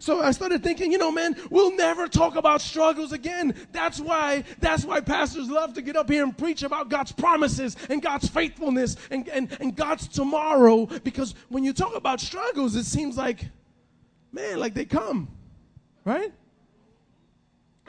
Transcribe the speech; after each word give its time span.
So 0.07 0.23
I 0.23 0.31
started 0.31 0.63
thinking, 0.63 0.93
you 0.93 0.99
know, 0.99 1.11
man, 1.11 1.35
we'll 1.51 1.75
never 1.75 2.07
talk 2.07 2.37
about 2.37 2.61
struggles 2.61 3.11
again. 3.11 3.57
That's 3.73 3.99
why, 3.99 4.45
that's 4.61 4.85
why 4.85 5.01
pastors 5.01 5.51
love 5.51 5.75
to 5.75 5.83
get 5.83 5.97
up 5.97 6.09
here 6.09 6.23
and 6.23 6.39
preach 6.39 6.63
about 6.63 6.89
God's 6.89 7.11
promises 7.11 7.77
and 7.91 8.01
God's 8.01 8.29
faithfulness 8.29 8.97
and, 9.11 9.29
and, 9.29 9.57
and 9.61 9.75
God's 9.75 10.07
tomorrow. 10.07 10.87
Because 10.87 11.35
when 11.49 11.65
you 11.65 11.73
talk 11.73 11.97
about 11.97 12.21
struggles, 12.21 12.77
it 12.77 12.85
seems 12.85 13.17
like, 13.17 13.47
man, 14.31 14.61
like 14.61 14.75
they 14.75 14.85
come, 14.85 15.27
right? 16.05 16.33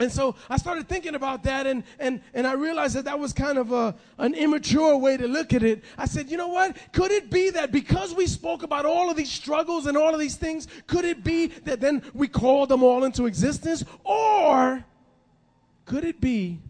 And 0.00 0.12
so 0.12 0.36
I 0.48 0.58
started 0.58 0.88
thinking 0.88 1.16
about 1.16 1.42
that, 1.42 1.66
and, 1.66 1.82
and, 1.98 2.20
and 2.32 2.46
I 2.46 2.52
realized 2.52 2.94
that 2.94 3.04
that 3.06 3.18
was 3.18 3.32
kind 3.32 3.58
of 3.58 3.72
a, 3.72 3.96
an 4.18 4.34
immature 4.34 4.96
way 4.96 5.16
to 5.16 5.26
look 5.26 5.52
at 5.52 5.62
it. 5.62 5.82
I 5.96 6.06
said, 6.06 6.30
you 6.30 6.36
know 6.36 6.48
what? 6.48 6.76
Could 6.92 7.10
it 7.10 7.30
be 7.30 7.50
that 7.50 7.72
because 7.72 8.14
we 8.14 8.26
spoke 8.26 8.62
about 8.62 8.86
all 8.86 9.10
of 9.10 9.16
these 9.16 9.30
struggles 9.30 9.86
and 9.86 9.96
all 9.96 10.14
of 10.14 10.20
these 10.20 10.36
things, 10.36 10.68
could 10.86 11.04
it 11.04 11.24
be 11.24 11.48
that 11.64 11.80
then 11.80 12.02
we 12.14 12.28
called 12.28 12.68
them 12.68 12.84
all 12.84 13.02
into 13.02 13.26
existence? 13.26 13.84
Or 14.04 14.84
could 15.84 16.04
it 16.04 16.20
be 16.20 16.60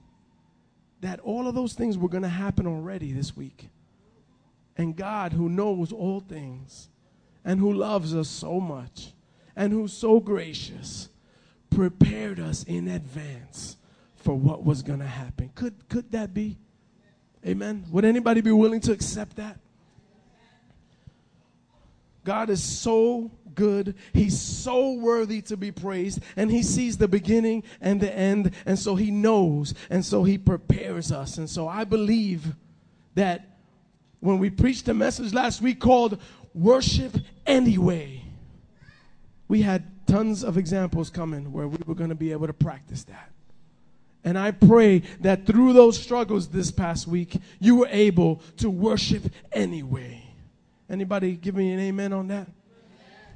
that 1.01 1.21
all 1.21 1.47
of 1.47 1.55
those 1.55 1.75
things 1.75 1.99
were 1.99 2.09
going 2.09 2.23
to 2.23 2.29
happen 2.29 2.67
already 2.67 3.13
this 3.13 3.37
week? 3.37 3.69
And 4.77 4.97
God, 4.97 5.33
who 5.33 5.49
knows 5.49 5.93
all 5.93 6.21
things, 6.21 6.89
and 7.45 7.61
who 7.61 7.73
loves 7.73 8.15
us 8.15 8.29
so 8.29 8.61
much, 8.61 9.13
and 9.57 9.73
who's 9.73 9.93
so 9.93 10.21
gracious, 10.21 11.09
prepared 11.71 12.41
us 12.41 12.65
in 12.65 12.89
advance 12.89 13.77
for 14.17 14.35
what 14.35 14.65
was 14.65 14.83
going 14.83 14.99
to 14.99 15.07
happen. 15.07 15.51
Could, 15.55 15.89
could 15.89 16.11
that 16.13 16.35
be? 16.35 16.59
Amen. 17.47 17.85
Would 17.91 18.05
anybody 18.05 18.41
be 18.41 18.53
willing 18.53 18.81
to 18.83 18.93
accept 18.93 19.37
that? 19.37 19.59
God 22.25 22.51
is 22.51 22.63
so 22.63 23.31
good. 23.55 23.95
He's 24.13 24.39
so 24.39 24.93
worthy 24.93 25.41
to 25.43 25.57
be 25.57 25.73
praised. 25.73 26.21
And 26.37 26.51
He 26.51 26.63
sees 26.63 26.99
the 26.99 27.09
beginning 27.09 27.65
and 27.81 28.01
the 28.01 28.15
end. 28.15 28.55
And 28.67 28.79
so 28.79 28.97
He 28.97 29.11
knows. 29.11 29.73
And 29.89 30.05
so 30.05 30.25
He 30.25 30.37
prepares 30.37 31.11
us. 31.11 31.39
And 31.39 31.49
so 31.49 31.69
I 31.69 31.85
believe 31.85 32.55
that 33.15 33.59
when 34.21 34.39
we 34.39 34.51
preached 34.51 34.89
a 34.89 34.95
message 34.95 35.33
last 35.33 35.63
week 35.63 35.81
called 35.81 36.21
Worship 36.55 37.17
Anyway, 37.47 38.23
we 39.49 39.63
had 39.63 39.91
tons 40.09 40.43
of 40.43 40.59
examples 40.59 41.11
coming 41.11 41.53
where 41.53 41.69
we 41.69 41.79
were 41.87 41.95
going 41.95 42.09
to 42.09 42.17
be 42.17 42.33
able 42.33 42.47
to 42.47 42.53
practice 42.53 43.05
that. 43.05 43.31
And 44.25 44.37
I 44.37 44.51
pray 44.51 45.01
that 45.21 45.47
through 45.47 45.75
those 45.75 45.99
struggles 45.99 46.49
this 46.49 46.71
past 46.71 47.07
week, 47.07 47.37
you 47.61 47.77
were 47.77 47.89
able 47.91 48.43
to 48.57 48.69
worship 48.69 49.23
anyway. 49.53 50.25
Anybody 50.91 51.37
give 51.37 51.55
me 51.55 51.73
an 51.73 51.81
amen 51.81 52.13
on 52.13 52.29
that? 52.29 52.49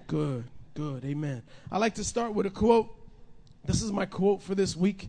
Good, 0.07 0.45
good, 0.75 1.05
amen. 1.05 1.43
I 1.71 1.79
like 1.79 1.95
to 1.95 2.05
start 2.05 2.35
with 2.35 2.47
a 2.47 2.51
quote. 2.51 2.89
This 3.65 3.81
is 3.83 3.93
my 3.93 4.07
quote 4.07 4.43
for 4.43 4.55
this 4.55 4.77
week. 4.77 5.09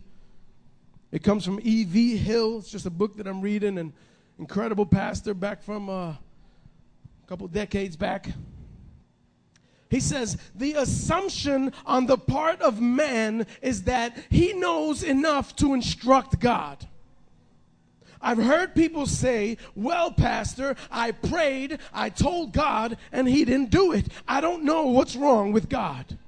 It 1.10 1.22
comes 1.22 1.44
from 1.44 1.60
E.V. 1.62 2.16
Hill. 2.16 2.58
It's 2.58 2.70
just 2.70 2.86
a 2.86 2.90
book 2.90 3.16
that 3.16 3.26
I'm 3.26 3.40
reading, 3.40 3.78
an 3.78 3.92
incredible 4.38 4.86
pastor 4.86 5.34
back 5.34 5.62
from 5.62 5.88
uh, 5.88 5.92
a 6.10 6.18
couple 7.26 7.48
decades 7.48 7.96
back. 7.96 8.28
He 9.90 10.00
says, 10.00 10.38
the 10.54 10.74
assumption 10.74 11.72
on 11.86 12.06
the 12.06 12.18
part 12.18 12.60
of 12.60 12.80
man 12.80 13.46
is 13.62 13.84
that 13.84 14.16
he 14.30 14.52
knows 14.52 15.02
enough 15.02 15.54
to 15.56 15.74
instruct 15.74 16.40
God. 16.40 16.86
I've 18.24 18.38
heard 18.38 18.74
people 18.74 19.04
say, 19.04 19.58
Well, 19.76 20.10
Pastor, 20.10 20.76
I 20.90 21.12
prayed, 21.12 21.78
I 21.92 22.08
told 22.08 22.54
God, 22.54 22.96
and 23.12 23.28
He 23.28 23.44
didn't 23.44 23.68
do 23.68 23.92
it. 23.92 24.06
I 24.26 24.40
don't 24.40 24.64
know 24.64 24.86
what's 24.86 25.14
wrong 25.14 25.52
with 25.52 25.68
God. 25.68 26.18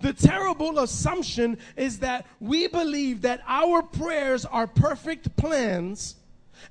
The 0.00 0.12
terrible 0.12 0.78
assumption 0.78 1.58
is 1.76 1.98
that 1.98 2.26
we 2.38 2.68
believe 2.68 3.22
that 3.22 3.42
our 3.48 3.82
prayers 3.82 4.44
are 4.44 4.68
perfect 4.68 5.36
plans 5.36 6.14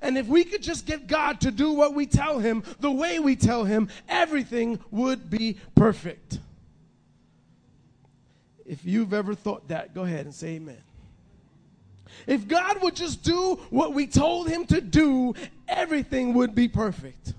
and 0.00 0.16
if 0.16 0.26
we 0.26 0.44
could 0.44 0.62
just 0.62 0.86
get 0.86 1.06
God 1.06 1.40
to 1.42 1.50
do 1.50 1.72
what 1.72 1.94
we 1.94 2.06
tell 2.06 2.38
him, 2.38 2.62
the 2.80 2.90
way 2.90 3.18
we 3.18 3.36
tell 3.36 3.64
him, 3.64 3.88
everything 4.08 4.78
would 4.90 5.30
be 5.30 5.58
perfect. 5.74 6.38
If 8.64 8.84
you've 8.84 9.12
ever 9.12 9.34
thought 9.34 9.68
that, 9.68 9.94
go 9.94 10.02
ahead 10.02 10.24
and 10.24 10.34
say 10.34 10.54
amen. 10.54 10.82
If 12.26 12.46
God 12.46 12.82
would 12.82 12.94
just 12.94 13.22
do 13.22 13.60
what 13.70 13.94
we 13.94 14.06
told 14.06 14.48
him 14.48 14.66
to 14.66 14.80
do, 14.80 15.34
everything 15.68 16.34
would 16.34 16.54
be 16.54 16.68
perfect. 16.68 17.34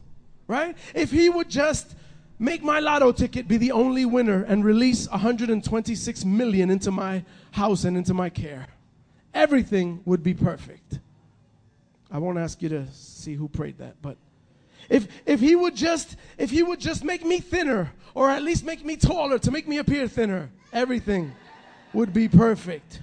Right? 0.47 0.75
If 0.93 1.11
he 1.11 1.29
would 1.29 1.49
just 1.49 1.95
make 2.37 2.63
my 2.63 2.79
lotto 2.79 3.11
ticket 3.11 3.47
be 3.47 3.57
the 3.57 3.71
only 3.71 4.05
winner 4.05 4.43
and 4.43 4.65
release 4.65 5.09
126 5.09 6.25
million 6.25 6.69
into 6.69 6.91
my 6.91 7.23
house 7.51 7.85
and 7.85 7.95
into 7.95 8.13
my 8.13 8.29
care, 8.29 8.67
everything 9.33 10.01
would 10.05 10.21
be 10.21 10.33
perfect. 10.33 10.99
I 12.13 12.19
won't 12.19 12.37
ask 12.37 12.61
you 12.61 12.69
to 12.69 12.85
see 12.93 13.33
who 13.33 13.49
prayed 13.49 13.79
that, 13.79 13.95
but 14.03 14.17
if 14.87 15.07
if 15.25 15.39
he 15.39 15.55
would 15.55 15.75
just 15.75 16.15
if 16.37 16.51
he 16.51 16.61
would 16.61 16.79
just 16.79 17.03
make 17.03 17.25
me 17.25 17.39
thinner 17.39 17.91
or 18.13 18.29
at 18.29 18.43
least 18.43 18.63
make 18.63 18.85
me 18.85 18.95
taller 18.95 19.39
to 19.39 19.49
make 19.49 19.67
me 19.67 19.79
appear 19.79 20.07
thinner, 20.07 20.51
everything 20.71 21.33
would 21.91 22.13
be 22.13 22.29
perfect. 22.29 23.01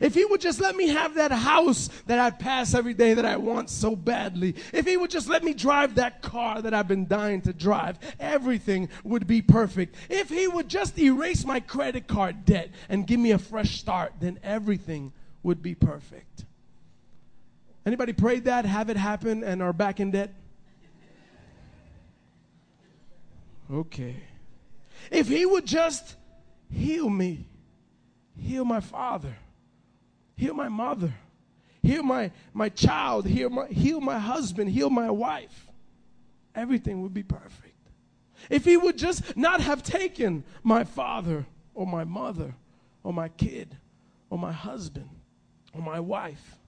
If 0.00 0.14
he 0.14 0.24
would 0.24 0.40
just 0.40 0.58
let 0.58 0.74
me 0.74 0.88
have 0.88 1.14
that 1.14 1.32
house 1.32 1.88
that 2.06 2.18
I 2.18 2.30
pass 2.30 2.74
every 2.74 2.94
day 2.94 3.12
that 3.14 3.26
I 3.26 3.36
want 3.36 3.68
so 3.68 3.94
badly, 3.94 4.56
if 4.72 4.86
he 4.86 4.96
would 4.96 5.10
just 5.10 5.28
let 5.28 5.44
me 5.44 5.52
drive 5.52 5.94
that 5.96 6.22
car 6.22 6.62
that 6.62 6.72
I've 6.72 6.88
been 6.88 7.06
dying 7.06 7.42
to 7.42 7.52
drive, 7.52 7.98
everything 8.18 8.88
would 9.04 9.26
be 9.26 9.42
perfect. 9.42 9.94
If 10.08 10.30
he 10.30 10.48
would 10.48 10.68
just 10.68 10.98
erase 10.98 11.44
my 11.44 11.60
credit 11.60 12.08
card 12.08 12.44
debt 12.46 12.70
and 12.88 13.06
give 13.06 13.20
me 13.20 13.30
a 13.30 13.38
fresh 13.38 13.78
start, 13.78 14.14
then 14.18 14.40
everything 14.42 15.12
would 15.42 15.62
be 15.62 15.74
perfect. 15.74 16.45
Anybody 17.86 18.12
prayed 18.12 18.44
that, 18.44 18.64
have 18.64 18.90
it 18.90 18.96
happen, 18.96 19.44
and 19.44 19.62
are 19.62 19.72
back 19.72 20.00
in 20.00 20.10
debt? 20.10 20.34
Okay. 23.72 24.16
If 25.10 25.28
he 25.28 25.46
would 25.46 25.66
just 25.66 26.16
heal 26.68 27.08
me, 27.08 27.46
heal 28.36 28.64
my 28.64 28.80
father, 28.80 29.36
heal 30.36 30.52
my 30.52 30.68
mother, 30.68 31.14
heal 31.80 32.02
my, 32.02 32.32
my 32.52 32.68
child, 32.68 33.24
heal 33.24 33.50
my, 33.50 33.68
heal 33.68 34.00
my 34.00 34.18
husband, 34.18 34.70
heal 34.70 34.90
my 34.90 35.10
wife, 35.10 35.68
everything 36.56 37.02
would 37.02 37.14
be 37.14 37.22
perfect. 37.22 37.74
If 38.50 38.64
he 38.64 38.76
would 38.76 38.98
just 38.98 39.36
not 39.36 39.60
have 39.60 39.84
taken 39.84 40.42
my 40.64 40.82
father 40.82 41.46
or 41.72 41.86
my 41.86 42.02
mother 42.02 42.54
or 43.04 43.12
my 43.12 43.28
kid 43.28 43.76
or 44.28 44.38
my 44.38 44.52
husband 44.52 45.08
or 45.72 45.82
my 45.82 46.00
wife, 46.00 46.58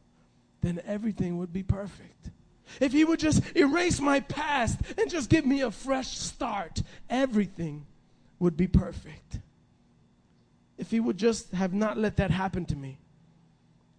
then 0.60 0.80
everything 0.86 1.38
would 1.38 1.52
be 1.52 1.62
perfect. 1.62 2.30
If 2.80 2.92
he 2.92 3.04
would 3.04 3.20
just 3.20 3.42
erase 3.56 4.00
my 4.00 4.20
past 4.20 4.80
and 4.98 5.10
just 5.10 5.30
give 5.30 5.46
me 5.46 5.62
a 5.62 5.70
fresh 5.70 6.18
start, 6.18 6.82
everything 7.08 7.86
would 8.38 8.56
be 8.56 8.66
perfect. 8.66 9.38
If 10.76 10.90
he 10.90 11.00
would 11.00 11.16
just 11.16 11.52
have 11.52 11.72
not 11.72 11.98
let 11.98 12.16
that 12.16 12.30
happen 12.30 12.64
to 12.66 12.76
me, 12.76 12.98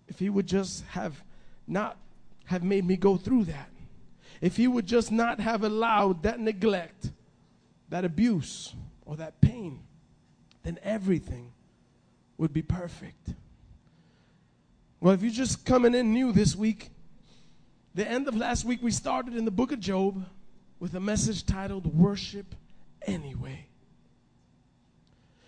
if 0.07 0.19
he 0.19 0.29
would 0.29 0.47
just 0.47 0.85
have 0.87 1.23
not 1.67 1.97
have 2.45 2.63
made 2.63 2.85
me 2.85 2.95
go 2.95 3.17
through 3.17 3.45
that, 3.45 3.69
if 4.41 4.55
he 4.57 4.67
would 4.67 4.85
just 4.85 5.11
not 5.11 5.39
have 5.39 5.63
allowed 5.63 6.23
that 6.23 6.39
neglect, 6.39 7.11
that 7.89 8.05
abuse, 8.05 8.73
or 9.05 9.17
that 9.17 9.41
pain, 9.41 9.79
then 10.63 10.79
everything 10.83 11.51
would 12.37 12.53
be 12.53 12.61
perfect. 12.61 13.33
Well, 15.01 15.13
if 15.13 15.21
you're 15.21 15.31
just 15.31 15.65
coming 15.65 15.95
in 15.95 16.13
new 16.13 16.33
this 16.33 16.55
week, 16.55 16.89
the 17.95 18.07
end 18.07 18.27
of 18.27 18.35
last 18.35 18.65
week 18.65 18.83
we 18.83 18.91
started 18.91 19.35
in 19.35 19.45
the 19.45 19.51
book 19.51 19.71
of 19.71 19.79
Job 19.79 20.25
with 20.79 20.93
a 20.93 20.99
message 20.99 21.45
titled 21.45 21.85
Worship 21.85 22.53
Anyway. 23.03 23.65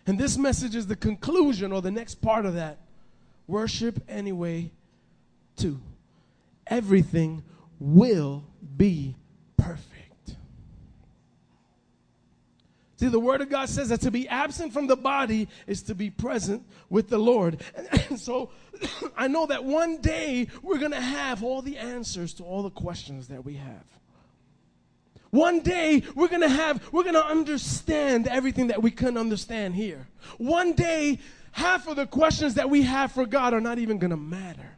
And 0.07 0.17
this 0.17 0.37
message 0.37 0.75
is 0.75 0.87
the 0.87 0.95
conclusion 0.95 1.71
or 1.71 1.81
the 1.81 1.91
next 1.91 2.15
part 2.15 2.45
of 2.45 2.55
that. 2.55 2.79
Worship 3.45 4.01
anyway, 4.07 4.71
too. 5.57 5.79
Everything 6.67 7.43
will 7.79 8.45
be 8.77 9.15
perfect. 9.57 10.35
See, 13.01 13.07
the 13.07 13.19
Word 13.19 13.41
of 13.41 13.49
God 13.49 13.67
says 13.67 13.89
that 13.89 14.01
to 14.01 14.11
be 14.11 14.27
absent 14.27 14.73
from 14.73 14.87
the 14.87 14.95
body 14.95 15.47
is 15.65 15.81
to 15.83 15.95
be 15.95 16.09
present 16.09 16.63
with 16.89 17.09
the 17.09 17.17
Lord. 17.17 17.61
And, 17.75 18.19
so 18.19 18.51
I 19.17 19.27
know 19.27 19.45
that 19.45 19.63
one 19.63 19.97
day 19.97 20.47
we're 20.61 20.77
going 20.77 20.91
to 20.91 21.01
have 21.01 21.43
all 21.43 21.61
the 21.61 21.77
answers 21.77 22.33
to 22.35 22.43
all 22.43 22.63
the 22.63 22.69
questions 22.69 23.27
that 23.27 23.45
we 23.45 23.55
have. 23.55 23.85
One 25.31 25.61
day 25.61 26.03
we're 26.13 26.27
going 26.27 26.41
to 26.41 26.49
have, 26.49 26.91
we're 26.91 27.03
going 27.03 27.15
to 27.15 27.25
understand 27.25 28.27
everything 28.27 28.67
that 28.67 28.81
we 28.81 28.91
couldn't 28.91 29.17
understand 29.17 29.75
here. 29.75 30.07
One 30.37 30.73
day, 30.73 31.19
half 31.53 31.87
of 31.87 31.95
the 31.95 32.05
questions 32.05 32.55
that 32.55 32.69
we 32.69 32.81
have 32.83 33.13
for 33.13 33.25
God 33.25 33.53
are 33.53 33.61
not 33.61 33.79
even 33.79 33.97
going 33.97 34.11
to 34.11 34.17
matter. 34.17 34.77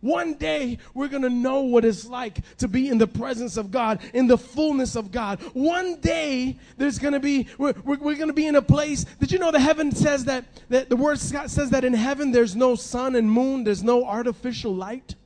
One 0.00 0.34
day 0.34 0.78
we're 0.94 1.08
going 1.08 1.22
to 1.22 1.30
know 1.30 1.60
what 1.60 1.84
it's 1.84 2.06
like 2.06 2.38
to 2.58 2.68
be 2.68 2.88
in 2.88 2.98
the 2.98 3.06
presence 3.06 3.56
of 3.56 3.70
God, 3.70 4.00
in 4.14 4.26
the 4.26 4.38
fullness 4.38 4.96
of 4.96 5.12
God. 5.12 5.40
One 5.52 6.00
day 6.00 6.56
there's 6.78 6.98
going 6.98 7.12
to 7.12 7.20
be, 7.20 7.48
we're, 7.58 7.74
we're, 7.84 7.98
we're 7.98 8.16
going 8.16 8.28
to 8.28 8.34
be 8.34 8.46
in 8.46 8.56
a 8.56 8.62
place. 8.62 9.04
Did 9.18 9.30
you 9.30 9.38
know 9.38 9.50
the 9.50 9.60
heaven 9.60 9.92
says 9.92 10.24
that, 10.24 10.44
that 10.70 10.88
the 10.88 10.96
word 10.96 11.18
says 11.18 11.70
that 11.70 11.84
in 11.84 11.92
heaven 11.92 12.32
there's 12.32 12.56
no 12.56 12.74
sun 12.74 13.14
and 13.14 13.30
moon, 13.30 13.64
there's 13.64 13.82
no 13.82 14.04
artificial 14.04 14.74
light? 14.74 15.16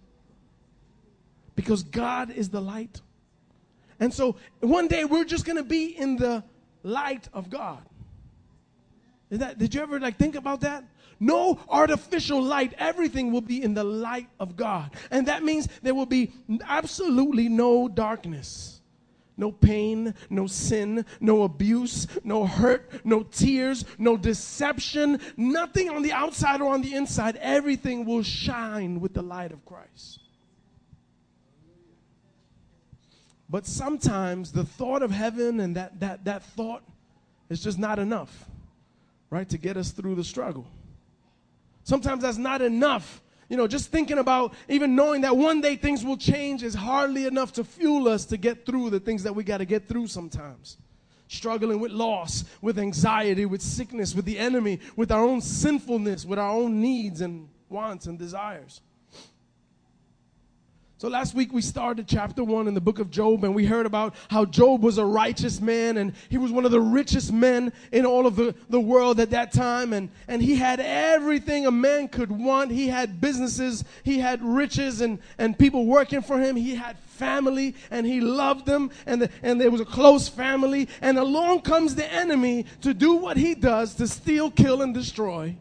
Because 1.55 1.85
God 1.85 2.31
is 2.31 2.49
the 2.49 2.61
light. 2.61 3.01
And 4.01 4.13
so 4.13 4.37
one 4.61 4.89
day 4.89 5.05
we're 5.05 5.25
just 5.25 5.45
going 5.45 5.57
to 5.57 5.63
be 5.63 5.97
in 5.97 6.17
the 6.17 6.43
light 6.83 7.29
of 7.33 7.49
God. 7.49 7.83
That, 9.39 9.59
did 9.59 9.75
you 9.75 9.81
ever 9.81 10.01
like 10.01 10.17
think 10.17 10.35
about 10.35 10.61
that? 10.63 10.85
No 11.21 11.59
artificial 11.69 12.43
light. 12.43 12.75
Everything 12.79 13.33
will 13.33 13.41
be 13.41 13.63
in 13.63 13.75
the 13.75 13.85
light 13.85 14.29
of 14.41 14.57
God. 14.57 14.91
And 15.11 15.29
that 15.29 15.43
means 15.43 15.69
there 15.83 15.95
will 15.95 16.07
be 16.07 16.33
absolutely 16.67 17.49
no 17.49 17.89
darkness. 17.89 18.81
No 19.37 19.51
pain, 19.51 20.15
no 20.31 20.47
sin, 20.47 21.05
no 21.21 21.43
abuse, 21.43 22.07
no 22.23 22.47
hurt, 22.47 23.05
no 23.05 23.25
tears, 23.25 23.85
no 23.99 24.17
deception, 24.17 25.21
nothing 25.37 25.91
on 25.91 26.03
the 26.03 26.13
outside 26.13 26.61
or 26.61 26.73
on 26.73 26.83
the 26.83 26.95
inside. 26.95 27.37
Everything 27.37 28.05
will 28.05 28.23
shine 28.23 29.01
with 29.01 29.13
the 29.13 29.23
light 29.23 29.51
of 29.51 29.65
Christ. 29.65 30.21
But 33.49 33.67
sometimes 33.67 34.53
the 34.53 34.65
thought 34.65 35.03
of 35.03 35.11
heaven 35.11 35.61
and 35.61 35.77
that, 35.77 36.01
that, 36.01 36.25
that 36.25 36.43
thought 36.43 36.83
is 37.49 37.63
just 37.63 37.79
not 37.79 37.99
enough, 37.99 38.47
right, 39.35 39.49
to 39.49 39.59
get 39.59 39.77
us 39.77 39.91
through 39.91 40.15
the 40.15 40.25
struggle. 40.25 40.67
Sometimes 41.83 42.23
that's 42.23 42.39
not 42.39 42.63
enough. 42.63 43.21
You 43.49 43.57
know, 43.57 43.67
just 43.67 43.91
thinking 43.91 44.19
about 44.19 44.55
even 44.69 44.95
knowing 44.97 45.21
that 45.23 45.37
one 45.37 45.61
day 45.61 45.77
things 45.77 46.05
will 46.05 46.17
change 46.17 46.63
is 46.63 46.75
hardly 46.75 47.27
enough 47.27 47.53
to 47.55 47.65
fuel 47.65 48.09
us 48.09 48.25
to 48.27 48.37
get 48.37 48.65
through 48.65 48.91
the 48.91 49.01
things 49.01 49.25
that 49.25 49.35
we 49.35 49.45
got 49.45 49.59
to 49.59 49.65
get 49.65 49.87
through 49.87 50.07
sometimes. 50.07 50.79
Struggling 51.29 51.81
with 51.81 51.91
loss, 51.91 52.45
with 52.63 52.79
anxiety, 52.79 53.45
with 53.45 53.61
sickness, 53.61 54.15
with 54.15 54.25
the 54.25 54.39
enemy, 54.39 54.79
with 54.97 55.11
our 55.11 55.25
own 55.25 55.41
sinfulness, 55.41 56.25
with 56.25 56.39
our 56.39 56.51
own 56.51 56.81
needs 56.81 57.21
and 57.21 57.49
wants 57.69 58.07
and 58.07 58.19
desires. 58.19 58.81
So 61.05 61.11
last 61.11 61.35
week 61.35 61.53
we 61.53 61.61
started 61.61 62.09
chapter 62.09 62.43
one 62.43 62.67
in 62.67 62.73
the 62.73 62.81
book 62.81 62.99
of 62.99 63.11
Job, 63.11 63.45
and 63.45 63.55
we 63.55 63.67
heard 63.67 63.85
about 63.85 64.15
how 64.31 64.47
Job 64.47 64.83
was 64.83 64.97
a 64.97 65.05
righteous 65.05 65.61
man, 65.61 65.99
and 65.99 66.15
he 66.31 66.39
was 66.39 66.51
one 66.51 66.65
of 66.65 66.71
the 66.71 66.81
richest 66.81 67.31
men 67.31 67.75
in 67.93 68.07
all 68.07 68.27
of 68.27 68.37
the, 68.37 68.55
the 68.71 68.81
world 68.81 69.21
at 69.21 69.29
that 69.33 69.53
time, 69.53 69.93
and, 69.93 70.09
and 70.29 70.41
he 70.41 70.57
had 70.57 70.81
everything 70.81 71.67
a 71.67 71.71
man 71.71 72.09
could 72.09 72.33
want. 72.33 72.71
He 72.71 72.89
had 72.89 73.21
businesses, 73.21 73.85
he 74.03 74.19
had 74.19 74.43
riches, 74.43 75.03
and, 75.03 75.19
and 75.37 75.59
people 75.59 75.85
working 75.85 76.23
for 76.23 76.41
him. 76.41 76.57
He 76.57 76.75
had 76.75 76.99
family, 77.01 77.75
and 77.91 78.07
he 78.07 78.23
loved 78.23 78.65
them, 78.65 78.91
and, 79.05 79.21
the, 79.21 79.31
and 79.43 79.61
there 79.61 79.71
was 79.71 79.83
a 79.83 79.85
close 79.85 80.27
family. 80.27 80.89
And 81.03 81.19
along 81.19 81.61
comes 81.61 81.97
the 81.97 82.11
enemy 82.11 82.65
to 82.81 82.95
do 82.95 83.17
what 83.17 83.37
he 83.37 83.55
does 83.55 83.95
to 83.97 84.09
steal, 84.09 84.51
kill, 84.51 84.81
and 84.81 84.95
destroy. 84.95 85.55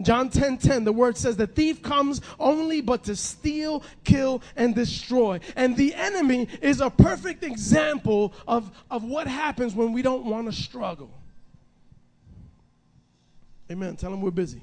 John 0.00 0.28
10 0.28 0.58
10, 0.58 0.84
the 0.84 0.92
word 0.92 1.16
says, 1.16 1.36
The 1.36 1.46
thief 1.46 1.82
comes 1.82 2.20
only 2.40 2.80
but 2.80 3.04
to 3.04 3.14
steal, 3.14 3.84
kill, 4.02 4.42
and 4.56 4.74
destroy. 4.74 5.40
And 5.54 5.76
the 5.76 5.94
enemy 5.94 6.48
is 6.60 6.80
a 6.80 6.90
perfect 6.90 7.44
example 7.44 8.32
of, 8.48 8.70
of 8.90 9.04
what 9.04 9.26
happens 9.26 9.74
when 9.74 9.92
we 9.92 10.02
don't 10.02 10.24
want 10.24 10.46
to 10.46 10.52
struggle. 10.52 11.10
Amen. 13.70 13.96
Tell 13.96 14.10
them 14.10 14.20
we're 14.20 14.30
busy. 14.30 14.62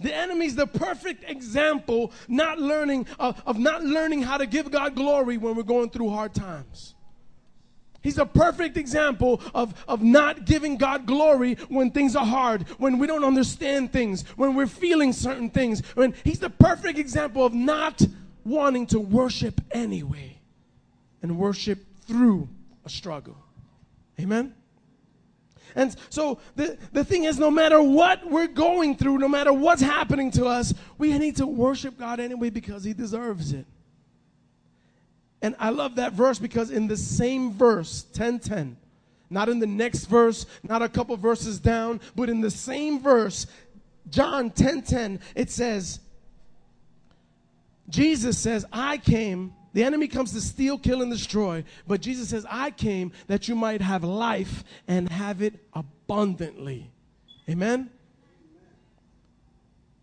The 0.00 0.14
enemy's 0.14 0.54
the 0.54 0.66
perfect 0.66 1.28
example 1.28 2.12
not 2.28 2.60
learning 2.60 3.06
uh, 3.18 3.32
of 3.44 3.58
not 3.58 3.82
learning 3.82 4.22
how 4.22 4.36
to 4.38 4.46
give 4.46 4.70
God 4.70 4.94
glory 4.94 5.38
when 5.38 5.56
we're 5.56 5.64
going 5.64 5.90
through 5.90 6.10
hard 6.10 6.34
times. 6.34 6.94
He's 8.00 8.18
a 8.18 8.26
perfect 8.26 8.76
example 8.76 9.40
of, 9.54 9.74
of 9.88 10.02
not 10.02 10.44
giving 10.44 10.76
God 10.76 11.04
glory 11.04 11.54
when 11.68 11.90
things 11.90 12.14
are 12.14 12.24
hard, 12.24 12.62
when 12.78 12.98
we 12.98 13.06
don't 13.06 13.24
understand 13.24 13.92
things, 13.92 14.22
when 14.36 14.54
we're 14.54 14.66
feeling 14.68 15.12
certain 15.12 15.50
things. 15.50 15.80
When 15.94 16.14
he's 16.22 16.38
the 16.38 16.50
perfect 16.50 16.98
example 16.98 17.44
of 17.44 17.52
not 17.52 18.00
wanting 18.44 18.86
to 18.86 19.00
worship 19.00 19.60
anyway 19.72 20.38
and 21.22 21.36
worship 21.38 21.84
through 22.06 22.48
a 22.84 22.88
struggle. 22.88 23.36
Amen? 24.20 24.54
And 25.74 25.94
so 26.08 26.40
the, 26.56 26.78
the 26.92 27.04
thing 27.04 27.24
is, 27.24 27.38
no 27.38 27.50
matter 27.50 27.82
what 27.82 28.28
we're 28.28 28.46
going 28.46 28.96
through, 28.96 29.18
no 29.18 29.28
matter 29.28 29.52
what's 29.52 29.82
happening 29.82 30.30
to 30.32 30.46
us, 30.46 30.72
we 30.96 31.16
need 31.18 31.36
to 31.36 31.46
worship 31.46 31.98
God 31.98 32.20
anyway 32.20 32.50
because 32.50 32.84
He 32.84 32.92
deserves 32.92 33.52
it. 33.52 33.66
And 35.40 35.54
I 35.58 35.70
love 35.70 35.96
that 35.96 36.12
verse 36.12 36.38
because 36.38 36.70
in 36.70 36.88
the 36.88 36.96
same 36.96 37.52
verse, 37.52 38.04
1010, 38.12 38.76
not 39.30 39.48
in 39.48 39.58
the 39.60 39.66
next 39.66 40.06
verse, 40.06 40.46
not 40.62 40.82
a 40.82 40.88
couple 40.88 41.16
verses 41.16 41.60
down, 41.60 42.00
but 42.16 42.28
in 42.28 42.40
the 42.40 42.50
same 42.50 43.00
verse, 43.00 43.46
John 44.10 44.46
1010, 44.46 45.20
it 45.34 45.50
says, 45.50 46.00
Jesus 47.88 48.38
says, 48.38 48.64
I 48.72 48.98
came, 48.98 49.54
the 49.72 49.84
enemy 49.84 50.08
comes 50.08 50.32
to 50.32 50.40
steal, 50.40 50.78
kill, 50.78 51.02
and 51.02 51.12
destroy, 51.12 51.64
but 51.86 52.00
Jesus 52.00 52.30
says, 52.30 52.46
I 52.48 52.70
came 52.70 53.12
that 53.26 53.48
you 53.48 53.54
might 53.54 53.80
have 53.80 54.02
life 54.02 54.64
and 54.86 55.08
have 55.08 55.42
it 55.42 55.54
abundantly. 55.72 56.90
Amen? 57.48 57.90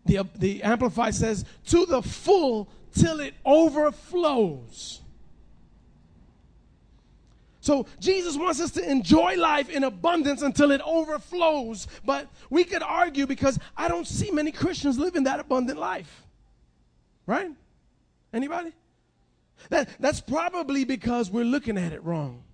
The, 0.06 0.26
the 0.36 0.62
Amplified 0.62 1.14
says, 1.14 1.44
to 1.66 1.84
the 1.84 2.00
full 2.00 2.68
till 2.94 3.20
it 3.20 3.34
overflows. 3.44 5.00
So 7.66 7.86
Jesus 7.98 8.36
wants 8.36 8.60
us 8.60 8.70
to 8.72 8.90
enjoy 8.90 9.34
life 9.34 9.68
in 9.68 9.82
abundance 9.82 10.42
until 10.42 10.70
it 10.70 10.80
overflows. 10.82 11.88
But 12.04 12.28
we 12.48 12.62
could 12.62 12.80
argue 12.80 13.26
because 13.26 13.58
I 13.76 13.88
don't 13.88 14.06
see 14.06 14.30
many 14.30 14.52
Christians 14.52 15.00
living 15.00 15.24
that 15.24 15.40
abundant 15.40 15.76
life. 15.76 16.22
Right? 17.26 17.50
Anybody? 18.32 18.72
That, 19.70 19.88
that's 19.98 20.20
probably 20.20 20.84
because 20.84 21.28
we're 21.28 21.44
looking 21.44 21.76
at 21.76 21.92
it 21.92 22.04
wrong. 22.04 22.44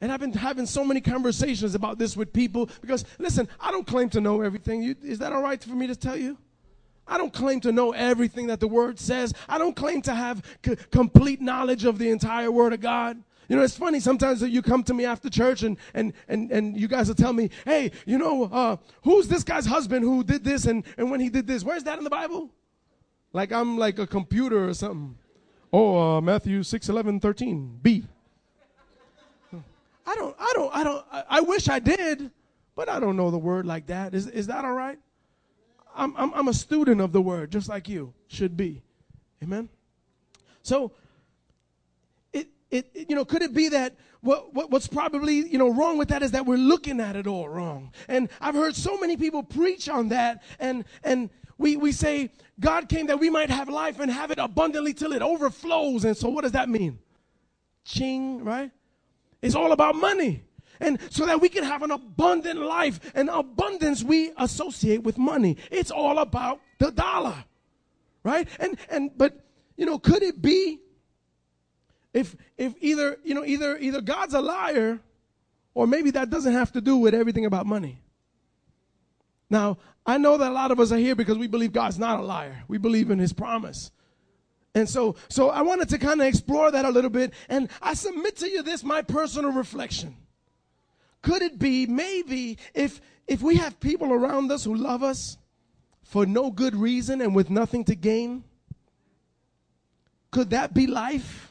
And 0.00 0.10
I've 0.10 0.20
been 0.20 0.32
having 0.32 0.64
so 0.64 0.82
many 0.82 1.02
conversations 1.02 1.74
about 1.74 1.98
this 1.98 2.16
with 2.16 2.32
people 2.32 2.70
because, 2.80 3.04
listen, 3.18 3.46
I 3.60 3.70
don't 3.70 3.86
claim 3.86 4.08
to 4.10 4.20
know 4.22 4.40
everything. 4.40 4.82
You, 4.82 4.96
is 5.02 5.18
that 5.18 5.34
all 5.34 5.42
right 5.42 5.62
for 5.62 5.74
me 5.74 5.88
to 5.88 5.96
tell 5.96 6.16
you? 6.16 6.38
I 7.06 7.18
don't 7.18 7.34
claim 7.34 7.60
to 7.60 7.70
know 7.70 7.92
everything 7.92 8.46
that 8.46 8.60
the 8.60 8.68
Word 8.68 8.98
says. 8.98 9.34
I 9.46 9.58
don't 9.58 9.76
claim 9.76 10.00
to 10.02 10.14
have 10.14 10.42
c- 10.64 10.76
complete 10.90 11.42
knowledge 11.42 11.84
of 11.84 11.98
the 11.98 12.08
entire 12.08 12.50
Word 12.50 12.72
of 12.72 12.80
God. 12.80 13.22
You 13.48 13.56
know, 13.56 13.62
it's 13.62 13.76
funny 13.76 14.00
sometimes 14.00 14.40
that 14.40 14.50
you 14.50 14.60
come 14.60 14.82
to 14.84 14.94
me 14.94 15.04
after 15.04 15.30
church 15.30 15.62
and, 15.62 15.76
and, 15.94 16.12
and, 16.28 16.50
and 16.50 16.76
you 16.76 16.88
guys 16.88 17.08
will 17.08 17.14
tell 17.14 17.32
me, 17.32 17.50
hey, 17.64 17.92
you 18.04 18.18
know, 18.18 18.44
uh, 18.44 18.76
who's 19.02 19.28
this 19.28 19.44
guy's 19.44 19.66
husband 19.66 20.04
who 20.04 20.24
did 20.24 20.42
this 20.42 20.66
and, 20.66 20.84
and 20.96 21.10
when 21.10 21.20
he 21.20 21.28
did 21.28 21.46
this? 21.46 21.62
Where's 21.62 21.84
that 21.84 21.98
in 21.98 22.04
the 22.04 22.10
Bible? 22.10 22.50
Like 23.32 23.52
I'm 23.52 23.78
like 23.78 23.98
a 23.98 24.06
computer 24.06 24.68
or 24.68 24.74
something. 24.74 25.16
Oh, 25.72 26.16
uh, 26.16 26.20
Matthew 26.20 26.62
6, 26.62 26.88
11, 26.88 27.20
13, 27.20 27.78
B. 27.82 28.04
I 30.06 30.14
don't, 30.14 30.36
I 30.38 30.52
don't, 30.54 30.74
I 30.74 30.84
don't, 30.84 31.04
I, 31.10 31.24
I 31.28 31.40
wish 31.40 31.68
I 31.68 31.80
did, 31.80 32.30
but 32.76 32.88
I 32.88 33.00
don't 33.00 33.16
know 33.16 33.30
the 33.30 33.38
word 33.38 33.66
like 33.66 33.86
that. 33.86 34.14
Is, 34.14 34.28
is 34.28 34.46
that 34.46 34.64
all 34.64 34.72
right? 34.72 34.98
I'm, 35.94 36.14
I'm, 36.16 36.32
I'm 36.34 36.48
a 36.48 36.54
student 36.54 37.00
of 37.00 37.12
the 37.12 37.20
word, 37.20 37.50
just 37.50 37.68
like 37.68 37.88
you 37.88 38.12
should 38.28 38.56
be. 38.56 38.82
Amen? 39.42 39.68
So, 40.62 40.92
it, 42.70 42.90
you 42.94 43.14
know, 43.14 43.24
could 43.24 43.42
it 43.42 43.54
be 43.54 43.68
that 43.68 43.94
what, 44.20 44.52
what, 44.54 44.70
what's 44.70 44.88
probably, 44.88 45.34
you 45.34 45.58
know, 45.58 45.72
wrong 45.72 45.98
with 45.98 46.08
that 46.08 46.22
is 46.22 46.32
that 46.32 46.46
we're 46.46 46.56
looking 46.56 47.00
at 47.00 47.14
it 47.16 47.26
all 47.26 47.48
wrong. 47.48 47.92
And 48.08 48.28
I've 48.40 48.54
heard 48.54 48.74
so 48.74 48.98
many 48.98 49.16
people 49.16 49.42
preach 49.42 49.88
on 49.88 50.08
that 50.08 50.42
and, 50.58 50.84
and 51.04 51.30
we, 51.58 51.76
we 51.76 51.92
say 51.92 52.30
God 52.60 52.88
came 52.88 53.06
that 53.06 53.18
we 53.18 53.30
might 53.30 53.50
have 53.50 53.68
life 53.68 54.00
and 54.00 54.10
have 54.10 54.30
it 54.30 54.38
abundantly 54.38 54.94
till 54.94 55.12
it 55.12 55.22
overflows. 55.22 56.04
And 56.04 56.16
so 56.16 56.28
what 56.28 56.42
does 56.42 56.52
that 56.52 56.68
mean? 56.68 56.98
Ching, 57.84 58.44
right? 58.44 58.70
It's 59.42 59.54
all 59.54 59.72
about 59.72 59.94
money. 59.94 60.42
And 60.80 60.98
so 61.10 61.24
that 61.26 61.40
we 61.40 61.48
can 61.48 61.64
have 61.64 61.82
an 61.82 61.90
abundant 61.90 62.60
life. 62.60 63.00
And 63.14 63.30
abundance 63.30 64.02
we 64.02 64.32
associate 64.36 65.02
with 65.02 65.16
money. 65.16 65.56
It's 65.70 65.90
all 65.90 66.18
about 66.18 66.60
the 66.78 66.90
dollar. 66.90 67.44
Right? 68.22 68.48
And, 68.58 68.76
and, 68.90 69.10
but, 69.16 69.46
you 69.76 69.86
know, 69.86 69.98
could 69.98 70.22
it 70.22 70.42
be 70.42 70.80
if 72.16 72.34
if 72.56 72.74
either 72.80 73.18
you 73.24 73.34
know 73.34 73.44
either 73.44 73.76
either 73.78 74.00
God's 74.00 74.34
a 74.34 74.40
liar, 74.40 74.98
or 75.74 75.86
maybe 75.86 76.10
that 76.12 76.30
doesn't 76.30 76.52
have 76.52 76.72
to 76.72 76.80
do 76.80 76.96
with 76.96 77.14
everything 77.14 77.44
about 77.44 77.66
money. 77.66 78.00
Now 79.50 79.78
I 80.06 80.18
know 80.18 80.36
that 80.36 80.50
a 80.50 80.54
lot 80.54 80.70
of 80.70 80.80
us 80.80 80.92
are 80.92 80.98
here 80.98 81.14
because 81.14 81.36
we 81.36 81.46
believe 81.46 81.72
God's 81.72 81.98
not 81.98 82.20
a 82.20 82.22
liar. 82.22 82.62
We 82.68 82.78
believe 82.78 83.10
in 83.10 83.18
His 83.18 83.32
promise. 83.32 83.90
And 84.74 84.88
so, 84.88 85.16
so 85.30 85.48
I 85.48 85.62
wanted 85.62 85.88
to 85.88 85.98
kind 85.98 86.20
of 86.20 86.26
explore 86.26 86.70
that 86.70 86.84
a 86.84 86.90
little 86.90 87.10
bit. 87.10 87.32
And 87.48 87.70
I 87.80 87.94
submit 87.94 88.36
to 88.36 88.50
you 88.50 88.62
this, 88.62 88.84
my 88.84 89.00
personal 89.00 89.50
reflection. 89.50 90.14
Could 91.22 91.40
it 91.40 91.58
be 91.58 91.86
maybe 91.86 92.58
if, 92.74 93.00
if 93.26 93.40
we 93.40 93.56
have 93.56 93.80
people 93.80 94.12
around 94.12 94.52
us 94.52 94.64
who 94.64 94.74
love 94.74 95.02
us 95.02 95.38
for 96.04 96.26
no 96.26 96.50
good 96.50 96.76
reason 96.76 97.22
and 97.22 97.34
with 97.34 97.48
nothing 97.48 97.84
to 97.86 97.94
gain, 97.94 98.44
could 100.30 100.50
that 100.50 100.74
be 100.74 100.86
life? 100.86 101.50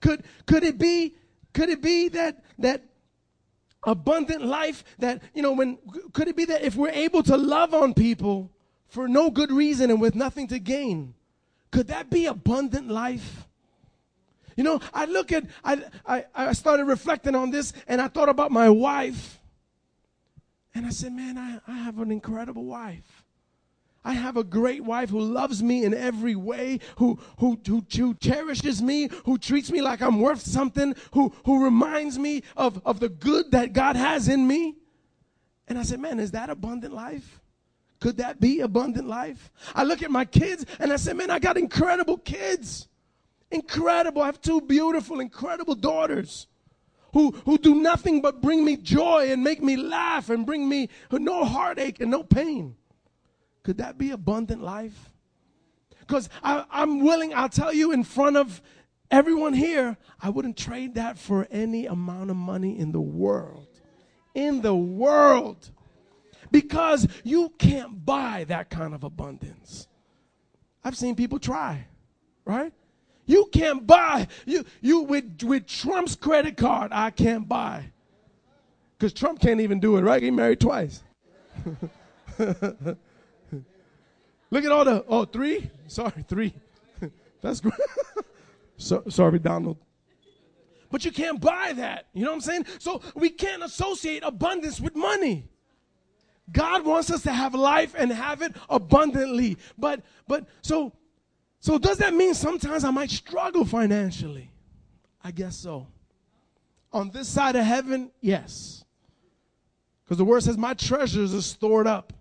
Could, 0.00 0.24
could 0.46 0.64
it 0.64 0.78
be, 0.78 1.14
could 1.52 1.68
it 1.68 1.82
be 1.82 2.08
that, 2.08 2.42
that 2.58 2.82
abundant 3.84 4.44
life 4.44 4.84
that, 4.98 5.22
you 5.34 5.42
know, 5.42 5.52
when, 5.52 5.78
could 6.12 6.28
it 6.28 6.36
be 6.36 6.44
that 6.46 6.62
if 6.62 6.76
we're 6.76 6.90
able 6.90 7.22
to 7.24 7.36
love 7.36 7.74
on 7.74 7.94
people 7.94 8.50
for 8.94 9.08
no 9.08 9.28
good 9.28 9.50
reason 9.50 9.90
and 9.90 10.00
with 10.00 10.14
nothing 10.14 10.46
to 10.46 10.60
gain. 10.60 11.14
Could 11.72 11.88
that 11.88 12.10
be 12.10 12.26
abundant 12.26 12.88
life? 12.88 13.48
You 14.56 14.62
know, 14.62 14.80
I 14.92 15.06
look 15.06 15.32
at, 15.32 15.44
I, 15.64 15.82
I, 16.06 16.24
I 16.32 16.52
started 16.52 16.84
reflecting 16.84 17.34
on 17.34 17.50
this 17.50 17.72
and 17.88 18.00
I 18.00 18.06
thought 18.06 18.28
about 18.28 18.52
my 18.52 18.70
wife. 18.70 19.40
And 20.76 20.86
I 20.86 20.90
said, 20.90 21.12
man, 21.12 21.36
I, 21.36 21.58
I 21.66 21.76
have 21.78 21.98
an 21.98 22.12
incredible 22.12 22.64
wife. 22.64 23.23
I 24.04 24.12
have 24.12 24.36
a 24.36 24.44
great 24.44 24.84
wife 24.84 25.08
who 25.08 25.20
loves 25.20 25.62
me 25.62 25.84
in 25.84 25.94
every 25.94 26.36
way, 26.36 26.80
who, 26.96 27.18
who, 27.38 27.58
who, 27.66 27.84
who, 27.96 28.14
cherishes 28.14 28.82
me, 28.82 29.08
who 29.24 29.38
treats 29.38 29.70
me 29.70 29.80
like 29.80 30.02
I'm 30.02 30.20
worth 30.20 30.42
something, 30.42 30.94
who, 31.12 31.32
who 31.46 31.64
reminds 31.64 32.18
me 32.18 32.42
of, 32.54 32.82
of 32.84 33.00
the 33.00 33.08
good 33.08 33.52
that 33.52 33.72
God 33.72 33.96
has 33.96 34.28
in 34.28 34.46
me. 34.46 34.76
And 35.66 35.78
I 35.78 35.84
said, 35.84 36.00
man, 36.00 36.20
is 36.20 36.32
that 36.32 36.50
abundant 36.50 36.92
life? 36.92 37.40
Could 38.00 38.18
that 38.18 38.38
be 38.38 38.60
abundant 38.60 39.08
life? 39.08 39.50
I 39.74 39.84
look 39.84 40.02
at 40.02 40.10
my 40.10 40.26
kids 40.26 40.66
and 40.78 40.92
I 40.92 40.96
said, 40.96 41.16
man, 41.16 41.30
I 41.30 41.38
got 41.38 41.56
incredible 41.56 42.18
kids. 42.18 42.88
Incredible. 43.50 44.20
I 44.20 44.26
have 44.26 44.42
two 44.42 44.60
beautiful, 44.60 45.20
incredible 45.20 45.74
daughters 45.74 46.46
who, 47.14 47.30
who 47.46 47.56
do 47.56 47.76
nothing 47.76 48.20
but 48.20 48.42
bring 48.42 48.62
me 48.62 48.76
joy 48.76 49.30
and 49.32 49.42
make 49.42 49.62
me 49.62 49.76
laugh 49.76 50.28
and 50.28 50.44
bring 50.44 50.68
me 50.68 50.90
no 51.10 51.44
heartache 51.46 52.00
and 52.00 52.10
no 52.10 52.22
pain. 52.22 52.76
Could 53.64 53.78
that 53.78 53.98
be 53.98 54.10
abundant 54.12 54.62
life? 54.62 55.10
Because 56.00 56.28
I'm 56.42 57.00
willing, 57.00 57.34
I'll 57.34 57.48
tell 57.48 57.72
you 57.72 57.90
in 57.90 58.04
front 58.04 58.36
of 58.36 58.62
everyone 59.10 59.54
here, 59.54 59.96
I 60.20 60.28
wouldn't 60.28 60.56
trade 60.56 60.94
that 60.94 61.18
for 61.18 61.48
any 61.50 61.86
amount 61.86 62.30
of 62.30 62.36
money 62.36 62.78
in 62.78 62.92
the 62.92 63.00
world. 63.00 63.66
In 64.34 64.60
the 64.62 64.74
world 64.74 65.70
because 66.54 67.08
you 67.24 67.52
can't 67.58 68.06
buy 68.06 68.44
that 68.46 68.70
kind 68.70 68.94
of 68.94 69.02
abundance. 69.02 69.88
I've 70.84 70.96
seen 70.96 71.16
people 71.16 71.40
try, 71.40 71.86
right? 72.44 72.72
You 73.26 73.48
can't 73.50 73.84
buy 73.84 74.28
you 74.46 74.64
you 74.80 75.00
with 75.00 75.42
with 75.42 75.66
Trump's 75.66 76.14
credit 76.14 76.56
card. 76.56 76.92
I 76.92 77.10
can't 77.10 77.48
buy 77.48 77.86
because 78.96 79.12
Trump 79.12 79.40
can't 79.40 79.60
even 79.60 79.80
do 79.80 79.96
it, 79.96 80.02
right? 80.02 80.22
He 80.22 80.30
married 80.30 80.60
twice. 80.60 81.02
Look 84.54 84.64
at 84.64 84.70
all 84.70 84.84
the 84.84 85.04
oh 85.08 85.24
three. 85.24 85.68
Sorry, 85.88 86.24
three. 86.28 86.54
That's 87.40 87.60
great. 87.60 87.74
so, 88.76 89.02
sorry, 89.08 89.40
Donald. 89.40 89.78
But 90.92 91.04
you 91.04 91.10
can't 91.10 91.40
buy 91.40 91.72
that. 91.72 92.06
You 92.12 92.22
know 92.22 92.30
what 92.30 92.36
I'm 92.36 92.40
saying? 92.40 92.66
So 92.78 93.02
we 93.16 93.30
can't 93.30 93.64
associate 93.64 94.22
abundance 94.24 94.80
with 94.80 94.94
money. 94.94 95.48
God 96.52 96.84
wants 96.84 97.10
us 97.10 97.24
to 97.24 97.32
have 97.32 97.52
life 97.56 97.96
and 97.98 98.12
have 98.12 98.42
it 98.42 98.54
abundantly. 98.70 99.56
But 99.76 100.02
but 100.28 100.46
so 100.62 100.92
so 101.58 101.76
does 101.76 101.98
that 101.98 102.14
mean 102.14 102.32
sometimes 102.32 102.84
I 102.84 102.92
might 102.92 103.10
struggle 103.10 103.64
financially? 103.64 104.52
I 105.24 105.32
guess 105.32 105.56
so. 105.56 105.88
On 106.92 107.10
this 107.10 107.26
side 107.26 107.56
of 107.56 107.64
heaven, 107.64 108.12
yes. 108.20 108.84
Because 110.04 110.18
the 110.18 110.24
word 110.24 110.44
says 110.44 110.56
my 110.56 110.74
treasures 110.74 111.34
are 111.34 111.42
stored 111.42 111.88
up 111.88 112.12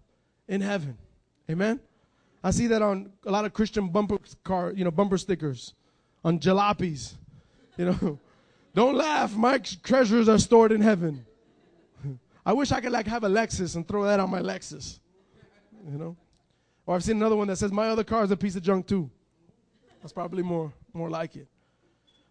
in 0.48 0.62
heaven. 0.62 0.98
Amen. 1.48 1.80
I 2.44 2.52
see 2.52 2.68
that 2.68 2.82
on 2.82 3.12
a 3.26 3.32
lot 3.32 3.46
of 3.46 3.54
Christian 3.54 3.88
bumper 3.90 4.18
car, 4.44 4.74
you 4.76 4.84
know, 4.84 4.92
bumper 4.92 5.18
stickers 5.18 5.74
on 6.24 6.40
jalopies. 6.40 7.14
You 7.78 7.86
know, 7.86 8.20
don't 8.76 8.96
laugh, 8.96 9.36
my 9.36 9.60
treasures 9.60 10.28
are 10.28 10.38
stored 10.38 10.72
in 10.72 10.82
heaven. 10.82 11.26
I 12.46 12.54
wish 12.54 12.72
I 12.72 12.82
could 12.82 12.92
like 12.92 13.08
have 13.08 13.24
a 13.24 13.30
Lexus 13.30 13.76
and 13.76 13.88
throw 13.88 14.04
that 14.04 14.20
on 14.20 14.30
my 14.30 14.42
Lexus. 14.42 15.00
You 15.90 15.98
know? 15.98 16.18
Or 16.86 16.96
I've 16.96 17.04
seen 17.04 17.16
another 17.16 17.36
one 17.36 17.48
that 17.48 17.58
says 17.58 17.72
my 17.72 17.88
other 17.88 18.04
car 18.04 18.24
is 18.24 18.32
a 18.32 18.38
piece 18.38 18.56
of 18.56 18.64
junk 18.64 18.88
too. 18.88 19.10
That's 20.02 20.14
probably 20.14 20.44
more 20.44 20.74
more 20.94 21.10
like 21.10 21.38
it. 21.38 21.48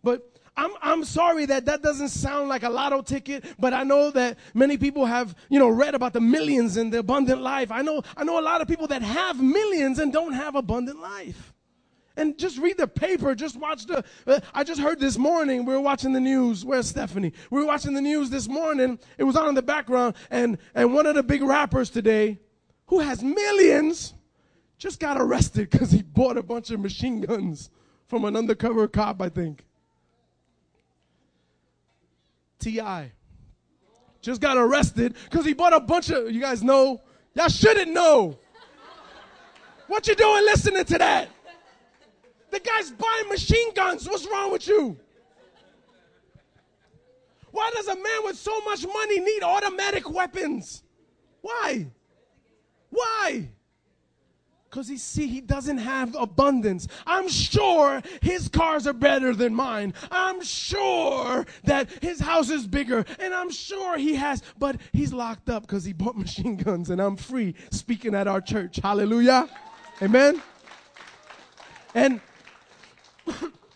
But 0.02 0.31
I'm 0.56 0.72
I'm 0.82 1.04
sorry 1.04 1.46
that 1.46 1.64
that 1.64 1.82
doesn't 1.82 2.10
sound 2.10 2.48
like 2.48 2.62
a 2.62 2.68
lotto 2.68 3.00
ticket, 3.00 3.44
but 3.58 3.72
I 3.72 3.84
know 3.84 4.10
that 4.10 4.38
many 4.52 4.76
people 4.76 5.06
have, 5.06 5.34
you 5.48 5.58
know, 5.58 5.68
read 5.68 5.94
about 5.94 6.12
the 6.12 6.20
millions 6.20 6.76
and 6.76 6.92
the 6.92 6.98
abundant 6.98 7.40
life. 7.40 7.70
I 7.70 7.82
know 7.82 8.02
I 8.16 8.24
know 8.24 8.38
a 8.38 8.42
lot 8.42 8.60
of 8.60 8.68
people 8.68 8.86
that 8.88 9.02
have 9.02 9.40
millions 9.42 9.98
and 9.98 10.12
don't 10.12 10.34
have 10.34 10.54
abundant 10.54 11.00
life. 11.00 11.52
And 12.14 12.38
just 12.38 12.58
read 12.58 12.76
the 12.76 12.86
paper. 12.86 13.34
Just 13.34 13.56
watch 13.56 13.86
the. 13.86 14.04
Uh, 14.26 14.40
I 14.52 14.64
just 14.64 14.78
heard 14.78 15.00
this 15.00 15.16
morning. 15.16 15.64
We 15.64 15.72
were 15.72 15.80
watching 15.80 16.12
the 16.12 16.20
news. 16.20 16.62
Where's 16.62 16.86
Stephanie? 16.86 17.32
We 17.50 17.60
were 17.60 17.66
watching 17.66 17.94
the 17.94 18.02
news 18.02 18.28
this 18.28 18.48
morning. 18.48 18.98
It 19.16 19.24
was 19.24 19.34
on 19.34 19.48
in 19.48 19.54
the 19.54 19.62
background, 19.62 20.16
and 20.30 20.58
and 20.74 20.92
one 20.92 21.06
of 21.06 21.14
the 21.14 21.22
big 21.22 21.42
rappers 21.42 21.88
today, 21.88 22.38
who 22.88 22.98
has 22.98 23.22
millions, 23.22 24.12
just 24.76 25.00
got 25.00 25.18
arrested 25.18 25.70
because 25.70 25.90
he 25.90 26.02
bought 26.02 26.36
a 26.36 26.42
bunch 26.42 26.70
of 26.70 26.80
machine 26.80 27.22
guns 27.22 27.70
from 28.06 28.26
an 28.26 28.36
undercover 28.36 28.86
cop. 28.88 29.22
I 29.22 29.30
think. 29.30 29.64
T.I. 32.62 33.10
just 34.20 34.40
got 34.40 34.56
arrested 34.56 35.16
because 35.24 35.44
he 35.44 35.52
bought 35.52 35.72
a 35.72 35.80
bunch 35.80 36.10
of. 36.10 36.30
You 36.30 36.40
guys 36.40 36.62
know? 36.62 37.00
Y'all 37.34 37.48
shouldn't 37.48 37.92
know. 37.92 38.38
What 39.88 40.06
you 40.06 40.14
doing 40.14 40.44
listening 40.44 40.84
to 40.84 40.98
that? 40.98 41.28
The 42.50 42.60
guy's 42.60 42.90
buying 42.92 43.28
machine 43.28 43.74
guns. 43.74 44.06
What's 44.06 44.26
wrong 44.30 44.52
with 44.52 44.68
you? 44.68 44.96
Why 47.50 47.70
does 47.74 47.88
a 47.88 47.96
man 47.96 48.24
with 48.24 48.36
so 48.36 48.60
much 48.60 48.86
money 48.86 49.20
need 49.20 49.42
automatic 49.42 50.08
weapons? 50.08 50.82
Why? 51.40 51.86
Why? 52.90 53.48
Because 54.72 54.88
he 54.88 54.96
see 54.96 55.26
he 55.26 55.42
doesn't 55.42 55.76
have 55.76 56.16
abundance. 56.18 56.88
I'm 57.06 57.28
sure 57.28 58.00
his 58.22 58.48
cars 58.48 58.86
are 58.86 58.94
better 58.94 59.34
than 59.34 59.54
mine. 59.54 59.92
I'm 60.10 60.42
sure 60.42 61.44
that 61.64 61.90
his 62.00 62.20
house 62.20 62.48
is 62.48 62.66
bigger, 62.66 63.04
and 63.18 63.34
I'm 63.34 63.50
sure 63.50 63.98
he 63.98 64.14
has, 64.14 64.42
but 64.58 64.76
he's 64.94 65.12
locked 65.12 65.50
up 65.50 65.64
because 65.64 65.84
he 65.84 65.92
bought 65.92 66.16
machine 66.26 66.56
guns, 66.56 66.88
and 66.88 67.02
I'm 67.02 67.16
free 67.16 67.54
speaking 67.70 68.14
at 68.14 68.26
our 68.26 68.40
church. 68.40 68.76
Hallelujah. 68.82 69.46
Amen. 70.00 70.40
And 71.94 72.22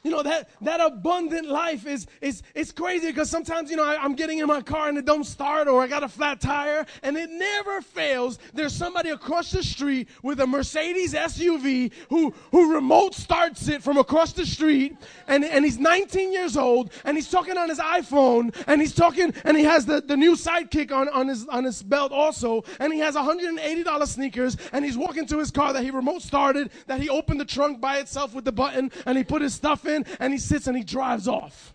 you 0.07 0.13
know 0.13 0.23
that 0.23 0.49
that 0.61 0.81
abundant 0.81 1.49
life 1.49 1.85
is 1.85 2.07
is 2.21 2.45
it's 2.55 2.71
crazy 2.71 3.09
because 3.09 3.29
sometimes 3.29 3.73
you 3.73 3.77
know 3.77 3.83
I, 3.83 4.05
am 4.05 4.15
getting 4.15 4.39
in 4.39 4.47
my 4.47 4.63
car 4.63 4.89
and 4.89 4.97
it 4.97 5.05
don't 5.05 5.25
start 5.25 5.67
or 5.67 5.83
I 5.83 5.89
got 5.89 6.05
a 6.05 6.09
flat 6.09 6.41
tire 6.41 6.87
and 7.03 7.17
it 7.17 7.29
never 7.29 7.81
fails. 7.81 8.39
There's 8.55 8.73
somebody 8.73 9.11
across 9.11 9.51
the 9.51 9.65
street 9.65 10.09
with 10.23 10.39
a 10.39 10.47
Mercedes 10.47 11.13
SUV 11.13 11.91
who 12.09 12.33
who 12.53 12.73
remote 12.73 13.17
starts 13.17 13.67
it 13.67 13.83
from 13.83 13.97
across 13.99 14.33
the 14.33 14.47
street 14.47 14.97
and 15.27 15.45
and 15.45 15.65
he's 15.65 15.81
19 15.81 16.33
years 16.33 16.57
old 16.57 16.93
and 17.05 17.17
he's 17.17 17.29
talking 17.29 17.59
on 17.59 17.69
his 17.69 17.81
iPhone 17.81 18.55
and 18.69 18.81
he's 18.81 18.95
talking 18.95 19.35
and 19.43 19.57
he 19.57 19.65
has 19.65 19.87
the, 19.87 20.01
the 20.03 20.17
new 20.17 20.37
sidekick 20.37 20.93
on 20.93 21.09
on 21.09 21.27
his 21.27 21.49
on 21.49 21.65
his 21.65 21.83
belt 21.83 22.13
also 22.13 22.63
and 22.79 22.93
he 22.93 23.01
has 23.01 23.17
180 23.17 23.83
dollar 23.83 24.07
sneakers 24.07 24.57
and 24.73 24.85
he's 24.85 24.97
walking 24.97 25.27
to 25.27 25.37
his 25.37 25.51
car 25.51 25.73
that 25.73 25.83
he 25.83 25.91
remote 25.91 26.23
started 26.23 26.71
that 26.87 27.01
he 27.01 27.09
opened 27.09 27.41
the 27.41 27.45
trunk 27.45 27.81
by 27.81 27.99
itself 27.99 28.35
with 28.35 28.45
the 28.45 28.53
button 28.53 28.93
and 29.05 29.19
he 29.19 29.25
put 29.25 29.43
his 29.43 29.53
stuff 29.53 29.85
in 29.85 29.96
in 29.97 30.05
and 30.21 30.33
he 30.33 30.39
sits 30.39 30.67
and 30.67 30.77
he 30.77 30.85
drives 30.85 31.27
off. 31.27 31.75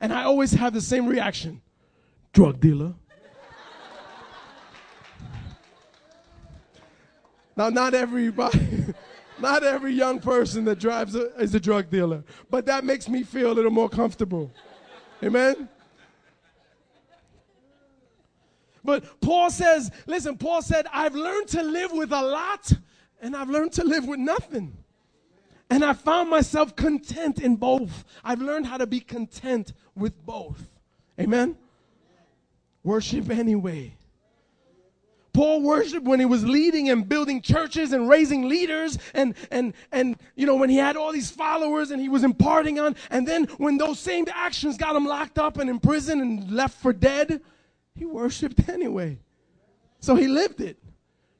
And 0.00 0.12
I 0.12 0.24
always 0.24 0.52
have 0.52 0.74
the 0.74 0.80
same 0.80 1.06
reaction 1.06 1.62
drug 2.32 2.60
dealer. 2.60 2.92
now, 7.56 7.70
not 7.70 7.94
everybody. 7.94 8.86
Not 9.36 9.64
every 9.64 9.92
young 9.92 10.20
person 10.20 10.64
that 10.66 10.78
drives 10.78 11.16
a, 11.16 11.34
is 11.40 11.54
a 11.56 11.60
drug 11.60 11.90
dealer, 11.90 12.22
but 12.50 12.66
that 12.66 12.84
makes 12.84 13.08
me 13.08 13.24
feel 13.24 13.50
a 13.50 13.54
little 13.54 13.70
more 13.70 13.88
comfortable. 13.88 14.48
Amen? 15.24 15.68
But 18.84 19.20
Paul 19.20 19.50
says, 19.50 19.90
listen, 20.06 20.36
Paul 20.36 20.62
said, 20.62 20.86
I've 20.92 21.14
learned 21.14 21.48
to 21.48 21.62
live 21.62 21.90
with 21.90 22.12
a 22.12 22.22
lot 22.22 22.72
and 23.20 23.34
I've 23.34 23.48
learned 23.48 23.72
to 23.72 23.84
live 23.84 24.06
with 24.06 24.20
nothing. 24.20 24.76
And 25.74 25.84
I 25.84 25.92
found 25.92 26.30
myself 26.30 26.76
content 26.76 27.40
in 27.40 27.56
both. 27.56 28.04
I've 28.22 28.40
learned 28.40 28.66
how 28.66 28.76
to 28.76 28.86
be 28.86 29.00
content 29.00 29.72
with 29.96 30.24
both. 30.24 30.70
Amen? 31.18 31.56
Worship 32.84 33.28
anyway. 33.28 33.96
Paul 35.32 35.62
worshiped 35.62 36.06
when 36.06 36.20
he 36.20 36.26
was 36.26 36.44
leading 36.44 36.90
and 36.90 37.08
building 37.08 37.42
churches 37.42 37.92
and 37.92 38.08
raising 38.08 38.48
leaders 38.48 38.98
and, 39.14 39.34
and, 39.50 39.74
and, 39.90 40.16
you 40.36 40.46
know, 40.46 40.54
when 40.54 40.70
he 40.70 40.76
had 40.76 40.96
all 40.96 41.10
these 41.10 41.32
followers 41.32 41.90
and 41.90 42.00
he 42.00 42.08
was 42.08 42.22
imparting 42.22 42.78
on. 42.78 42.94
And 43.10 43.26
then 43.26 43.46
when 43.58 43.76
those 43.76 43.98
same 43.98 44.26
actions 44.32 44.76
got 44.76 44.94
him 44.94 45.06
locked 45.06 45.40
up 45.40 45.56
and 45.56 45.68
in 45.68 45.80
prison 45.80 46.20
and 46.20 46.52
left 46.52 46.80
for 46.80 46.92
dead, 46.92 47.40
he 47.96 48.04
worshiped 48.04 48.68
anyway. 48.68 49.18
So 49.98 50.14
he 50.14 50.28
lived 50.28 50.60
it. 50.60 50.78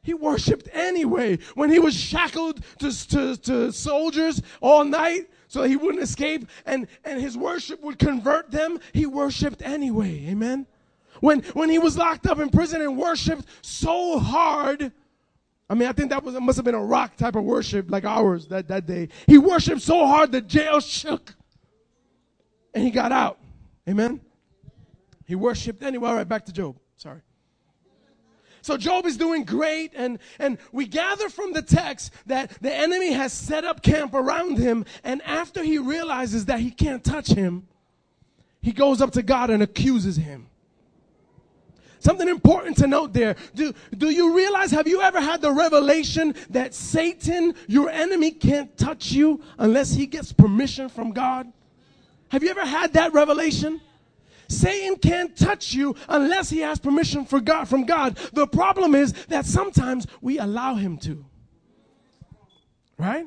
He 0.04 0.12
worshiped 0.12 0.68
anyway. 0.72 1.38
When 1.54 1.70
he 1.70 1.78
was 1.78 1.94
shackled 1.94 2.62
to, 2.78 3.08
to, 3.08 3.36
to 3.38 3.72
soldiers 3.72 4.42
all 4.60 4.84
night 4.84 5.30
so 5.48 5.62
he 5.62 5.76
wouldn't 5.76 6.02
escape 6.02 6.46
and, 6.66 6.86
and 7.04 7.20
his 7.20 7.38
worship 7.38 7.82
would 7.82 7.98
convert 7.98 8.50
them, 8.50 8.78
he 8.92 9.06
worshiped 9.06 9.62
anyway. 9.62 10.26
Amen. 10.28 10.66
When, 11.20 11.40
when 11.54 11.70
he 11.70 11.78
was 11.78 11.96
locked 11.96 12.26
up 12.26 12.38
in 12.38 12.50
prison 12.50 12.82
and 12.82 12.98
worshiped 12.98 13.46
so 13.62 14.18
hard, 14.18 14.92
I 15.70 15.74
mean, 15.74 15.88
I 15.88 15.92
think 15.92 16.10
that 16.10 16.22
was, 16.22 16.38
must 16.38 16.56
have 16.56 16.66
been 16.66 16.74
a 16.74 16.84
rock 16.84 17.16
type 17.16 17.34
of 17.34 17.44
worship 17.44 17.90
like 17.90 18.04
ours 18.04 18.46
that, 18.48 18.68
that 18.68 18.84
day. 18.84 19.08
He 19.26 19.38
worshiped 19.38 19.80
so 19.80 20.06
hard 20.06 20.32
the 20.32 20.42
jail 20.42 20.80
shook 20.80 21.34
and 22.74 22.84
he 22.84 22.90
got 22.90 23.10
out. 23.10 23.38
Amen. 23.88 24.20
He 25.24 25.34
worshiped 25.34 25.82
anyway. 25.82 26.10
All 26.10 26.14
right, 26.14 26.28
back 26.28 26.44
to 26.44 26.52
Job. 26.52 26.76
So 28.64 28.78
Job 28.78 29.04
is 29.04 29.18
doing 29.18 29.44
great, 29.44 29.92
and, 29.94 30.18
and 30.38 30.56
we 30.72 30.86
gather 30.86 31.28
from 31.28 31.52
the 31.52 31.60
text 31.60 32.14
that 32.24 32.50
the 32.62 32.74
enemy 32.74 33.12
has 33.12 33.30
set 33.30 33.62
up 33.62 33.82
camp 33.82 34.14
around 34.14 34.56
him, 34.56 34.86
and 35.04 35.20
after 35.20 35.62
he 35.62 35.76
realizes 35.76 36.46
that 36.46 36.60
he 36.60 36.70
can't 36.70 37.04
touch 37.04 37.28
him, 37.28 37.68
he 38.62 38.72
goes 38.72 39.02
up 39.02 39.10
to 39.12 39.22
God 39.22 39.50
and 39.50 39.62
accuses 39.62 40.16
him. 40.16 40.46
Something 41.98 42.26
important 42.26 42.78
to 42.78 42.86
note 42.86 43.12
there. 43.12 43.36
Do, 43.54 43.74
do 43.98 44.08
you 44.08 44.34
realize, 44.34 44.70
have 44.70 44.88
you 44.88 45.02
ever 45.02 45.20
had 45.20 45.42
the 45.42 45.52
revelation 45.52 46.34
that 46.48 46.72
Satan, 46.72 47.54
your 47.66 47.90
enemy, 47.90 48.30
can't 48.30 48.74
touch 48.78 49.12
you 49.12 49.42
unless 49.58 49.92
he 49.92 50.06
gets 50.06 50.32
permission 50.32 50.88
from 50.88 51.12
God? 51.12 51.52
Have 52.28 52.42
you 52.42 52.48
ever 52.48 52.64
had 52.64 52.94
that 52.94 53.12
revelation? 53.12 53.82
Satan 54.54 54.96
can't 54.96 55.36
touch 55.36 55.72
you 55.72 55.94
unless 56.08 56.50
he 56.50 56.60
has 56.60 56.78
permission 56.78 57.24
for 57.24 57.40
God, 57.40 57.68
from 57.68 57.84
God. 57.84 58.16
The 58.32 58.46
problem 58.46 58.94
is 58.94 59.12
that 59.28 59.46
sometimes 59.46 60.06
we 60.20 60.38
allow 60.38 60.74
him 60.74 60.98
to. 60.98 61.24
Right? 62.98 63.26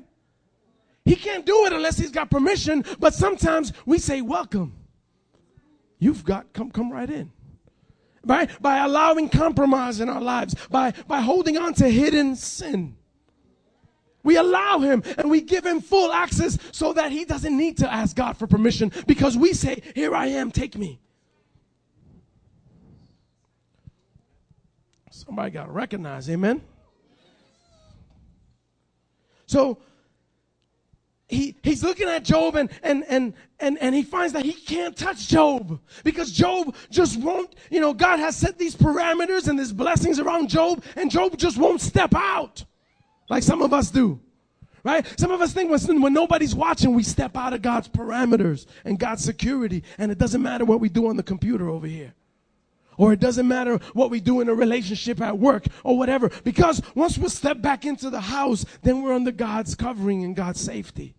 He 1.05 1.15
can't 1.15 1.46
do 1.46 1.65
it 1.65 1.74
unless 1.74 1.98
he's 1.98 2.12
got 2.12 2.29
permission, 2.29 2.84
but 3.00 3.13
sometimes 3.13 3.74
we 3.86 3.98
say, 3.98 4.22
Welcome. 4.22 4.75
You've 6.00 6.24
got, 6.24 6.53
come, 6.53 6.69
come 6.69 6.91
right 6.91 7.10
in 7.10 7.31
by, 8.27 8.48
by 8.62 8.77
allowing 8.79 9.29
compromise 9.29 10.00
in 10.00 10.10
our 10.10 10.22
lives, 10.22 10.53
by, 10.69 10.93
by 11.07 11.22
holding 11.22 11.57
on 11.57 11.74
to 11.75 11.89
hidden 11.89 12.36
sin. 12.36 12.96
We 14.24 14.36
allow 14.36 14.79
him 14.79 15.03
and 15.17 15.29
we 15.29 15.39
give 15.41 15.65
him 15.65 15.79
full 15.79 16.12
access 16.12 16.57
so 16.74 16.91
that 16.93 17.12
he 17.12 17.24
doesn't 17.24 17.57
need 17.57 17.77
to 17.77 17.91
ask 17.91 18.15
God 18.15 18.38
for 18.38 18.46
permission 18.46 18.91
because 19.07 19.38
we 19.38 19.53
say, 19.53 19.81
Here 19.96 20.13
I 20.13 20.27
am, 20.27 20.52
take 20.52 20.78
me. 20.78 20.99
Somebody 25.28 25.52
got 25.52 25.66
to 25.66 25.72
recognize, 25.72 26.30
amen? 26.30 26.62
So 29.46 29.78
he, 31.28 31.58
he's 31.63 31.84
looking 31.84 32.08
at 32.08 32.24
Job 32.24 32.56
and, 32.56 32.70
and, 32.82 33.04
and, 33.10 33.34
and, 33.60 33.78
and 33.80 33.94
he 33.94 34.04
finds 34.04 34.32
that 34.34 34.46
he 34.46 34.54
can't 34.54 34.96
touch 34.96 35.28
Job 35.28 35.82
because 36.06 36.32
Job 36.32 36.74
just 36.90 37.20
won't, 37.20 37.54
you 37.70 37.82
know, 37.82 37.94
God 37.94 38.20
has 38.20 38.38
set 38.38 38.58
these 38.58 38.74
parameters 38.76 39.50
and 39.50 39.60
these 39.60 39.74
blessings 39.74 40.20
around 40.20 40.48
Job 40.48 40.82
and 40.96 41.12
Job 41.12 41.38
just 41.38 41.58
won't 41.58 41.82
step 41.82 42.16
out 42.16 42.63
like 43.30 43.44
some 43.44 43.62
of 43.62 43.74
us 43.74 43.92
do. 43.92 44.22
Right? 44.84 45.06
Some 45.20 45.32
of 45.32 45.42
us 45.42 45.52
think 45.52 45.70
when, 45.70 46.02
when 46.02 46.13
nobody's 46.13 46.56
watching, 46.56 46.94
we 46.94 47.04
step 47.04 47.36
out 47.36 47.52
of 47.52 47.62
God's 47.62 47.90
parameters 47.90 48.66
and 48.86 48.98
God's 48.98 49.22
security, 49.22 49.84
and 49.98 50.13
it 50.13 50.18
doesn't 50.18 50.42
matter 50.42 50.63
what 50.63 50.80
we 50.80 50.88
do 50.88 51.08
on 51.08 51.18
the 51.18 51.24
computer 51.24 51.68
over 51.68 51.88
here. 51.88 52.13
Or 52.97 53.13
it 53.13 53.19
doesn't 53.19 53.47
matter 53.47 53.77
what 53.93 54.10
we 54.10 54.19
do 54.19 54.41
in 54.41 54.49
a 54.49 54.53
relationship 54.53 55.21
at 55.21 55.38
work 55.38 55.65
or 55.83 55.97
whatever. 55.97 56.31
Because 56.43 56.81
once 56.95 57.17
we 57.17 57.29
step 57.29 57.62
back 57.62 57.86
into 57.86 58.10
the 58.10 58.21
house, 58.21 58.65
then 58.81 59.03
we're 59.03 59.13
under 59.13 59.31
God's 59.31 59.75
covering 59.75 60.23
and 60.23 60.36
God's 60.36 60.60
safety. 60.60 61.13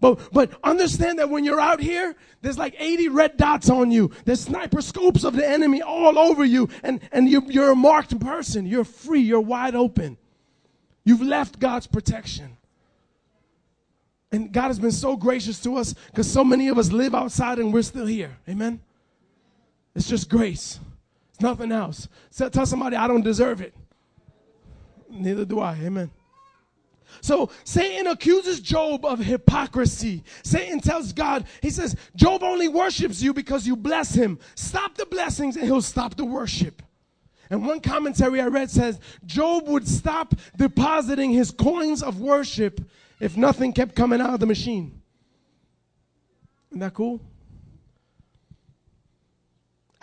But, 0.00 0.32
but 0.32 0.50
understand 0.62 1.18
that 1.18 1.30
when 1.30 1.44
you're 1.44 1.60
out 1.60 1.80
here, 1.80 2.14
there's 2.42 2.58
like 2.58 2.74
80 2.78 3.08
red 3.08 3.36
dots 3.36 3.70
on 3.70 3.90
you. 3.90 4.10
There's 4.24 4.40
sniper 4.40 4.82
scopes 4.82 5.24
of 5.24 5.34
the 5.34 5.48
enemy 5.48 5.80
all 5.80 6.18
over 6.18 6.44
you. 6.44 6.68
And, 6.82 7.00
and 7.10 7.28
you, 7.28 7.42
you're 7.46 7.70
a 7.70 7.76
marked 7.76 8.18
person. 8.20 8.66
You're 8.66 8.84
free. 8.84 9.20
You're 9.20 9.40
wide 9.40 9.74
open. 9.74 10.18
You've 11.04 11.22
left 11.22 11.58
God's 11.58 11.86
protection. 11.86 12.56
And 14.32 14.52
God 14.52 14.66
has 14.66 14.78
been 14.78 14.90
so 14.90 15.16
gracious 15.16 15.60
to 15.62 15.76
us 15.76 15.94
because 16.10 16.30
so 16.30 16.42
many 16.42 16.68
of 16.68 16.76
us 16.76 16.90
live 16.90 17.14
outside 17.14 17.58
and 17.58 17.72
we're 17.72 17.82
still 17.82 18.06
here. 18.06 18.36
Amen. 18.48 18.80
It's 19.94 20.08
just 20.08 20.28
grace. 20.28 20.80
It's 21.30 21.40
nothing 21.40 21.72
else. 21.72 22.08
So 22.30 22.48
tell 22.48 22.66
somebody 22.66 22.96
I 22.96 23.06
don't 23.06 23.22
deserve 23.22 23.60
it. 23.60 23.74
Neither 25.08 25.44
do 25.44 25.60
I. 25.60 25.74
Amen. 25.74 26.10
So 27.20 27.50
Satan 27.64 28.06
accuses 28.08 28.60
Job 28.60 29.04
of 29.04 29.20
hypocrisy. 29.20 30.24
Satan 30.42 30.80
tells 30.80 31.12
God, 31.12 31.46
he 31.62 31.70
says, 31.70 31.96
Job 32.16 32.42
only 32.42 32.68
worships 32.68 33.22
you 33.22 33.32
because 33.32 33.66
you 33.66 33.76
bless 33.76 34.14
him. 34.14 34.38
Stop 34.56 34.96
the 34.96 35.06
blessings 35.06 35.56
and 35.56 35.64
he'll 35.64 35.82
stop 35.82 36.16
the 36.16 36.24
worship. 36.24 36.82
And 37.50 37.66
one 37.66 37.80
commentary 37.80 38.40
I 38.40 38.46
read 38.46 38.70
says, 38.70 38.98
Job 39.26 39.68
would 39.68 39.86
stop 39.86 40.34
depositing 40.56 41.30
his 41.30 41.50
coins 41.50 42.02
of 42.02 42.20
worship 42.20 42.80
if 43.20 43.36
nothing 43.36 43.72
kept 43.72 43.94
coming 43.94 44.20
out 44.20 44.34
of 44.34 44.40
the 44.40 44.46
machine. 44.46 45.00
Isn't 46.70 46.80
that 46.80 46.94
cool? 46.94 47.20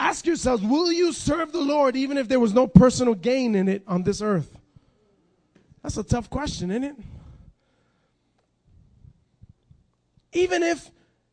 Ask 0.01 0.25
yourselves, 0.25 0.63
will 0.63 0.91
you 0.91 1.13
serve 1.13 1.51
the 1.51 1.61
Lord 1.61 1.95
even 1.95 2.17
if 2.17 2.27
there 2.27 2.39
was 2.39 2.55
no 2.55 2.65
personal 2.65 3.13
gain 3.13 3.53
in 3.53 3.69
it 3.69 3.83
on 3.87 4.01
this 4.01 4.19
earth? 4.19 4.57
That's 5.83 5.95
a 5.95 6.03
tough 6.03 6.27
question, 6.27 6.71
isn't 6.71 6.83
it? 6.83 6.95
Even 10.33 10.63
if 10.63 10.89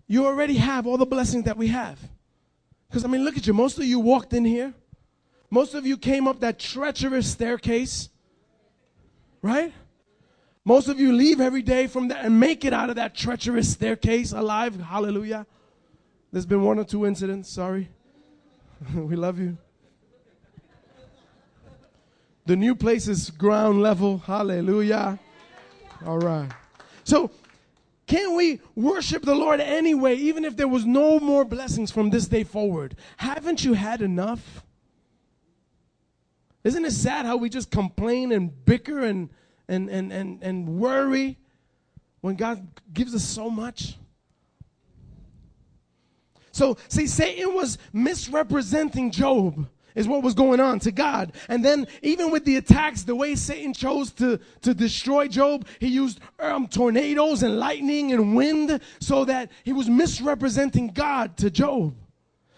you 0.07 0.27
already 0.27 0.57
have 0.57 0.87
all 0.87 0.99
the 0.99 1.07
blessings 1.07 1.45
that 1.45 1.57
we 1.57 1.69
have. 1.69 1.99
Because, 2.89 3.07
I 3.07 3.09
mean, 3.09 3.25
look 3.25 3.39
at 3.39 3.47
you. 3.47 3.55
Most 3.55 3.79
of 3.79 3.85
you 3.85 4.01
walked 4.01 4.35
in 4.35 4.45
here. 4.45 4.75
Most 5.49 5.73
of 5.73 5.87
you 5.87 5.97
came 5.97 6.29
up 6.29 6.41
that 6.41 6.59
treacherous 6.59 7.27
staircase. 7.33 8.11
Right? 9.41 9.73
Most 10.67 10.89
of 10.89 11.01
you 11.01 11.15
leave 11.15 11.41
every 11.41 11.63
day 11.63 11.87
from 11.87 12.09
that 12.09 12.23
and 12.23 12.39
make 12.39 12.67
it 12.67 12.75
out 12.75 12.91
of 12.91 12.97
that 12.97 13.15
treacherous 13.15 13.73
staircase 13.73 14.33
alive. 14.33 14.79
Hallelujah. 14.79 15.47
There's 16.33 16.45
been 16.45 16.63
one 16.63 16.79
or 16.79 16.85
two 16.85 17.07
incidents. 17.07 17.49
Sorry. 17.49 17.89
we 18.95 19.17
love 19.17 19.38
you. 19.38 19.57
The 22.47 22.57
new 22.57 22.75
place 22.75 23.09
is 23.09 23.31
ground 23.31 23.83
level. 23.83 24.19
Hallelujah. 24.19 25.19
All 26.07 26.19
right. 26.19 26.51
So, 27.05 27.31
can 28.07 28.35
we 28.37 28.61
worship 28.75 29.23
the 29.23 29.35
Lord 29.35 29.61
anyway, 29.61 30.17
even 30.17 30.47
if 30.47 30.57
there 30.57 30.69
was 30.69 30.87
no 30.87 31.21
more 31.21 31.45
blessings 31.45 31.91
from 31.91 32.09
this 32.09 32.27
day 32.27 32.45
forward? 32.45 32.97
Haven't 33.19 33.64
you 33.64 33.75
had 33.75 34.01
enough? 34.01 34.64
Isn't 36.64 36.87
it 36.87 36.93
sad 36.93 37.27
how 37.27 37.37
we 37.37 37.51
just 37.51 37.71
complain 37.71 38.33
and 38.33 38.64
bicker 38.64 39.01
and, 39.01 39.29
and, 39.69 39.91
and, 39.91 40.11
and, 40.11 40.43
and 40.43 40.69
worry 40.81 41.38
when 42.23 42.37
God 42.37 42.67
gives 42.95 43.14
us 43.14 43.25
so 43.25 43.51
much? 43.51 43.97
So, 46.59 46.77
see, 46.88 47.07
Satan 47.07 47.55
was 47.55 47.79
misrepresenting 47.92 49.12
Job, 49.12 49.68
is 49.94 50.09
what 50.09 50.25
was 50.25 50.35
going 50.35 50.59
on 50.59 50.81
to 50.81 50.90
God. 50.90 51.33
And 51.49 51.64
then, 51.64 51.87
even 52.03 52.33
with 52.33 52.44
the 52.44 52.57
attacks, 52.57 53.05
the 53.05 53.14
way 53.14 53.37
Satan 53.37 53.73
chose 53.73 54.11
to, 54.14 54.40
to 54.62 54.75
destroy 54.75 55.29
Job, 55.29 55.68
he 55.79 55.87
used 55.87 56.18
um, 56.40 56.66
tornadoes 56.66 57.44
and 57.44 57.61
lightning 57.61 58.12
and 58.12 58.35
wind 58.35 58.81
so 58.99 59.25
that 59.27 59.53
he 59.62 59.73
was 59.73 59.88
misrepresenting 59.88 60.88
God 60.88 61.37
to 61.37 61.49
Job. 61.49 61.94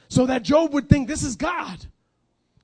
So 0.08 0.24
that 0.24 0.44
Job 0.44 0.72
would 0.72 0.88
think, 0.88 1.06
this 1.06 1.22
is 1.22 1.36
God. 1.36 1.84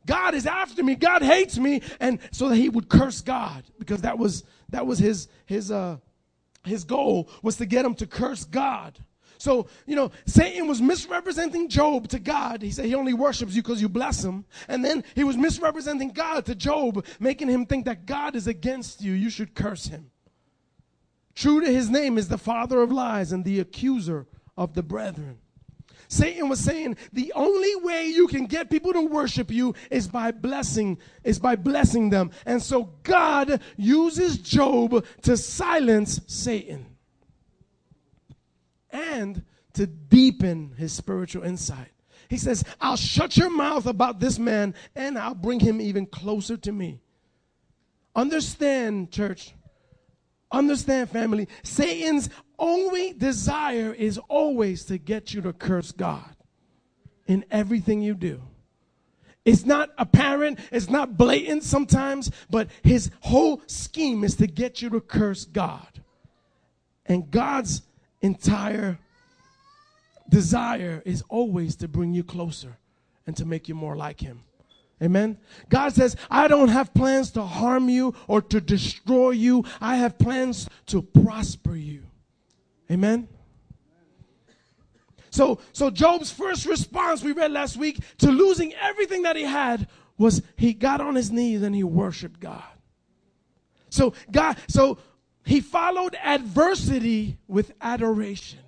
God 0.06 0.32
is 0.32 0.46
after 0.46 0.82
me. 0.82 0.94
God 0.94 1.20
hates 1.20 1.58
me. 1.58 1.82
And 2.00 2.18
so 2.30 2.48
that 2.48 2.56
he 2.56 2.70
would 2.70 2.88
curse 2.88 3.20
God 3.20 3.62
because 3.78 4.00
that 4.00 4.16
was, 4.18 4.42
that 4.70 4.86
was 4.86 4.98
his, 4.98 5.28
his, 5.44 5.70
uh, 5.70 5.98
his 6.64 6.84
goal 6.84 7.28
was 7.42 7.58
to 7.58 7.66
get 7.66 7.84
him 7.84 7.94
to 7.96 8.06
curse 8.06 8.44
God. 8.44 8.98
So, 9.38 9.68
you 9.86 9.96
know, 9.96 10.10
Satan 10.26 10.66
was 10.66 10.80
misrepresenting 10.80 11.68
Job 11.68 12.08
to 12.08 12.18
God. 12.18 12.62
He 12.62 12.70
said 12.70 12.86
he 12.86 12.94
only 12.94 13.14
worships 13.14 13.54
you 13.54 13.62
because 13.62 13.80
you 13.80 13.88
bless 13.88 14.24
him. 14.24 14.44
And 14.68 14.84
then 14.84 15.04
he 15.14 15.24
was 15.24 15.36
misrepresenting 15.36 16.10
God 16.10 16.46
to 16.46 16.54
Job, 16.54 17.04
making 17.20 17.48
him 17.48 17.66
think 17.66 17.84
that 17.86 18.06
God 18.06 18.36
is 18.36 18.46
against 18.46 19.00
you. 19.00 19.12
You 19.12 19.30
should 19.30 19.54
curse 19.54 19.86
him. 19.86 20.10
True 21.34 21.60
to 21.60 21.70
his 21.70 21.90
name 21.90 22.16
is 22.16 22.28
the 22.28 22.38
father 22.38 22.80
of 22.80 22.90
lies 22.90 23.32
and 23.32 23.44
the 23.44 23.60
accuser 23.60 24.26
of 24.56 24.74
the 24.74 24.82
brethren. 24.82 25.38
Satan 26.08 26.48
was 26.48 26.60
saying 26.60 26.96
the 27.12 27.32
only 27.34 27.74
way 27.76 28.06
you 28.06 28.28
can 28.28 28.46
get 28.46 28.70
people 28.70 28.92
to 28.92 29.02
worship 29.02 29.50
you 29.50 29.74
is 29.90 30.08
by 30.08 30.30
blessing, 30.30 30.98
is 31.24 31.38
by 31.38 31.56
blessing 31.56 32.10
them. 32.10 32.30
And 32.46 32.62
so 32.62 32.94
God 33.02 33.60
uses 33.76 34.38
Job 34.38 35.04
to 35.22 35.36
silence 35.36 36.20
Satan 36.26 36.95
and 38.96 39.42
to 39.74 39.86
deepen 39.86 40.72
his 40.76 40.92
spiritual 40.92 41.44
insight. 41.44 41.92
He 42.28 42.38
says, 42.38 42.64
I'll 42.80 42.96
shut 42.96 43.36
your 43.36 43.50
mouth 43.50 43.86
about 43.86 44.18
this 44.18 44.38
man 44.38 44.74
and 44.94 45.18
I'll 45.18 45.34
bring 45.34 45.60
him 45.60 45.80
even 45.80 46.06
closer 46.06 46.56
to 46.56 46.72
me. 46.72 47.00
Understand, 48.14 49.12
church. 49.12 49.52
Understand, 50.50 51.10
family. 51.10 51.48
Satan's 51.62 52.30
only 52.58 53.12
desire 53.12 53.92
is 53.92 54.18
always 54.28 54.84
to 54.86 54.98
get 54.98 55.34
you 55.34 55.42
to 55.42 55.52
curse 55.52 55.92
God 55.92 56.34
in 57.26 57.44
everything 57.50 58.00
you 58.00 58.14
do. 58.14 58.40
It's 59.44 59.64
not 59.64 59.90
apparent, 59.98 60.58
it's 60.72 60.90
not 60.90 61.16
blatant 61.16 61.62
sometimes, 61.62 62.32
but 62.50 62.68
his 62.82 63.10
whole 63.20 63.62
scheme 63.66 64.24
is 64.24 64.34
to 64.36 64.48
get 64.48 64.82
you 64.82 64.90
to 64.90 65.00
curse 65.00 65.44
God. 65.44 65.86
And 67.04 67.30
God's 67.30 67.82
entire 68.20 68.98
desire 70.28 71.02
is 71.04 71.22
always 71.28 71.76
to 71.76 71.88
bring 71.88 72.12
you 72.12 72.24
closer 72.24 72.78
and 73.26 73.36
to 73.36 73.44
make 73.44 73.68
you 73.68 73.74
more 73.74 73.96
like 73.96 74.20
him. 74.20 74.42
Amen. 75.02 75.38
God 75.68 75.92
says, 75.92 76.16
I 76.30 76.48
don't 76.48 76.68
have 76.68 76.94
plans 76.94 77.30
to 77.32 77.42
harm 77.42 77.88
you 77.88 78.14
or 78.28 78.40
to 78.40 78.60
destroy 78.60 79.30
you. 79.30 79.64
I 79.80 79.96
have 79.96 80.18
plans 80.18 80.68
to 80.86 81.02
prosper 81.02 81.74
you. 81.76 82.04
Amen. 82.90 83.28
So, 85.30 85.58
so 85.72 85.90
Job's 85.90 86.30
first 86.30 86.64
response 86.64 87.22
we 87.22 87.32
read 87.32 87.52
last 87.52 87.76
week 87.76 87.98
to 88.18 88.30
losing 88.30 88.72
everything 88.74 89.22
that 89.22 89.36
he 89.36 89.42
had 89.42 89.86
was 90.16 90.40
he 90.56 90.72
got 90.72 91.02
on 91.02 91.14
his 91.14 91.30
knees 91.30 91.60
and 91.60 91.74
he 91.74 91.84
worshiped 91.84 92.40
God. 92.40 92.62
So 93.90 94.14
God, 94.30 94.56
so 94.66 94.98
he 95.46 95.60
followed 95.60 96.16
adversity 96.16 97.38
with 97.46 97.72
adoration. 97.80 98.58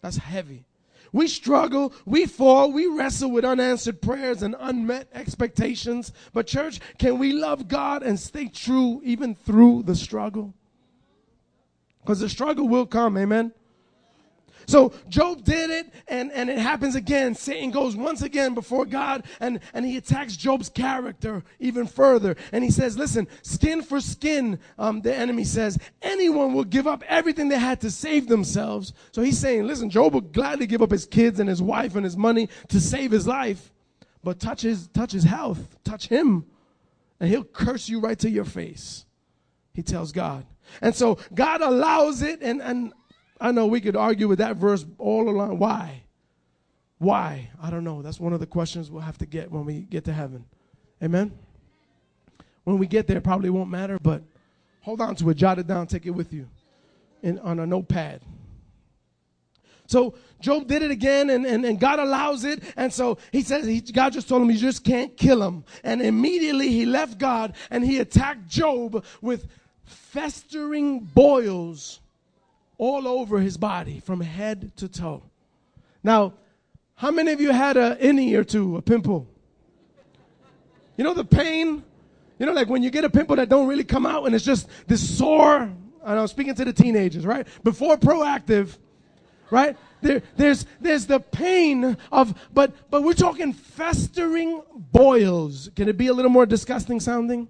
That's 0.00 0.16
heavy. 0.16 0.64
We 1.12 1.28
struggle, 1.28 1.92
we 2.06 2.24
fall, 2.26 2.72
we 2.72 2.86
wrestle 2.86 3.30
with 3.30 3.44
unanswered 3.44 4.00
prayers 4.00 4.42
and 4.42 4.56
unmet 4.58 5.08
expectations. 5.12 6.12
But, 6.32 6.46
church, 6.46 6.80
can 6.98 7.18
we 7.18 7.32
love 7.32 7.68
God 7.68 8.02
and 8.02 8.18
stay 8.18 8.48
true 8.48 9.02
even 9.04 9.34
through 9.34 9.82
the 9.82 9.96
struggle? 9.96 10.54
Because 12.00 12.20
the 12.20 12.28
struggle 12.28 12.66
will 12.66 12.86
come, 12.86 13.18
amen? 13.18 13.52
So 14.66 14.92
Job 15.08 15.44
did 15.44 15.70
it, 15.70 15.92
and, 16.08 16.30
and 16.32 16.48
it 16.48 16.58
happens 16.58 16.94
again. 16.94 17.34
Satan 17.34 17.70
goes 17.70 17.96
once 17.96 18.22
again 18.22 18.54
before 18.54 18.84
God, 18.84 19.24
and, 19.40 19.60
and 19.74 19.84
he 19.84 19.96
attacks 19.96 20.36
Job's 20.36 20.68
character 20.68 21.42
even 21.58 21.86
further. 21.86 22.36
And 22.52 22.62
he 22.64 22.70
says, 22.70 22.96
Listen, 22.96 23.26
skin 23.42 23.82
for 23.82 24.00
skin, 24.00 24.58
um, 24.78 25.00
the 25.00 25.14
enemy 25.14 25.44
says, 25.44 25.78
anyone 26.02 26.54
will 26.54 26.64
give 26.64 26.86
up 26.86 27.02
everything 27.08 27.48
they 27.48 27.58
had 27.58 27.80
to 27.80 27.90
save 27.90 28.28
themselves. 28.28 28.92
So 29.12 29.22
he's 29.22 29.38
saying, 29.38 29.66
Listen, 29.66 29.90
Job 29.90 30.14
will 30.14 30.20
gladly 30.20 30.66
give 30.66 30.82
up 30.82 30.90
his 30.90 31.06
kids 31.06 31.40
and 31.40 31.48
his 31.48 31.62
wife 31.62 31.96
and 31.96 32.04
his 32.04 32.16
money 32.16 32.48
to 32.68 32.80
save 32.80 33.10
his 33.10 33.26
life, 33.26 33.72
but 34.22 34.38
touch 34.38 34.62
his, 34.62 34.88
touch 34.88 35.12
his 35.12 35.24
health, 35.24 35.78
touch 35.84 36.08
him, 36.08 36.46
and 37.18 37.28
he'll 37.28 37.44
curse 37.44 37.88
you 37.88 38.00
right 38.00 38.18
to 38.18 38.30
your 38.30 38.44
face. 38.44 39.04
He 39.74 39.82
tells 39.82 40.12
God. 40.12 40.46
And 40.80 40.94
so 40.94 41.18
God 41.34 41.60
allows 41.60 42.22
it, 42.22 42.40
and, 42.42 42.62
and 42.62 42.92
I 43.40 43.52
know 43.52 43.66
we 43.66 43.80
could 43.80 43.96
argue 43.96 44.28
with 44.28 44.38
that 44.38 44.56
verse 44.56 44.84
all 44.98 45.28
along. 45.28 45.58
Why? 45.58 46.02
Why? 46.98 47.48
I 47.62 47.70
don't 47.70 47.84
know. 47.84 48.02
That's 48.02 48.20
one 48.20 48.34
of 48.34 48.40
the 48.40 48.46
questions 48.46 48.90
we'll 48.90 49.02
have 49.02 49.18
to 49.18 49.26
get 49.26 49.50
when 49.50 49.64
we 49.64 49.80
get 49.80 50.04
to 50.04 50.12
heaven. 50.12 50.44
Amen? 51.02 51.32
When 52.64 52.78
we 52.78 52.86
get 52.86 53.06
there, 53.06 53.20
probably 53.22 53.48
won't 53.48 53.70
matter, 53.70 53.98
but 54.00 54.22
hold 54.82 55.00
on 55.00 55.14
to 55.16 55.30
it, 55.30 55.34
jot 55.34 55.58
it 55.58 55.66
down, 55.66 55.86
take 55.86 56.04
it 56.04 56.10
with 56.10 56.32
you 56.32 56.46
in, 57.22 57.38
on 57.38 57.58
a 57.58 57.66
notepad. 57.66 58.20
So 59.86 60.14
Job 60.40 60.68
did 60.68 60.82
it 60.82 60.90
again, 60.90 61.30
and, 61.30 61.44
and, 61.44 61.64
and 61.64 61.80
God 61.80 61.98
allows 61.98 62.44
it. 62.44 62.62
And 62.76 62.92
so 62.92 63.18
he 63.32 63.42
says, 63.42 63.66
he, 63.66 63.80
God 63.80 64.12
just 64.12 64.28
told 64.28 64.42
him, 64.42 64.50
you 64.50 64.58
just 64.58 64.84
can't 64.84 65.16
kill 65.16 65.42
him. 65.42 65.64
And 65.82 66.00
immediately 66.00 66.68
he 66.68 66.86
left 66.86 67.18
God 67.18 67.56
and 67.70 67.84
he 67.84 67.98
attacked 67.98 68.46
Job 68.46 69.04
with 69.20 69.48
festering 69.84 71.00
boils 71.00 71.99
all 72.80 73.06
over 73.06 73.40
his 73.40 73.58
body 73.58 74.00
from 74.00 74.22
head 74.22 74.74
to 74.74 74.88
toe. 74.88 75.22
Now, 76.02 76.32
how 76.94 77.10
many 77.10 77.30
of 77.30 77.38
you 77.38 77.50
had 77.50 77.76
an 77.76 77.98
innie 77.98 78.34
or 78.34 78.42
two, 78.42 78.78
a 78.78 78.82
pimple? 78.82 79.28
You 80.96 81.04
know 81.04 81.12
the 81.12 81.26
pain? 81.26 81.84
You 82.38 82.46
know, 82.46 82.52
like 82.52 82.70
when 82.70 82.82
you 82.82 82.88
get 82.88 83.04
a 83.04 83.10
pimple 83.10 83.36
that 83.36 83.50
don't 83.50 83.68
really 83.68 83.84
come 83.84 84.06
out 84.06 84.24
and 84.24 84.34
it's 84.34 84.46
just 84.46 84.66
this 84.86 85.18
sore. 85.18 85.60
And 85.60 86.18
I'm 86.18 86.26
speaking 86.26 86.54
to 86.54 86.64
the 86.64 86.72
teenagers, 86.72 87.26
right? 87.26 87.46
Before 87.62 87.98
Proactiv, 87.98 88.78
right? 89.50 89.76
There, 90.00 90.22
there's, 90.36 90.64
there's 90.80 91.04
the 91.04 91.20
pain 91.20 91.98
of, 92.10 92.34
but, 92.54 92.72
but 92.90 93.02
we're 93.02 93.12
talking 93.12 93.52
festering 93.52 94.62
boils. 94.74 95.68
Can 95.76 95.86
it 95.90 95.98
be 95.98 96.06
a 96.06 96.14
little 96.14 96.30
more 96.30 96.46
disgusting 96.46 96.98
sounding? 96.98 97.46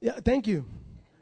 Yeah, 0.00 0.20
thank 0.24 0.46
you. 0.46 0.66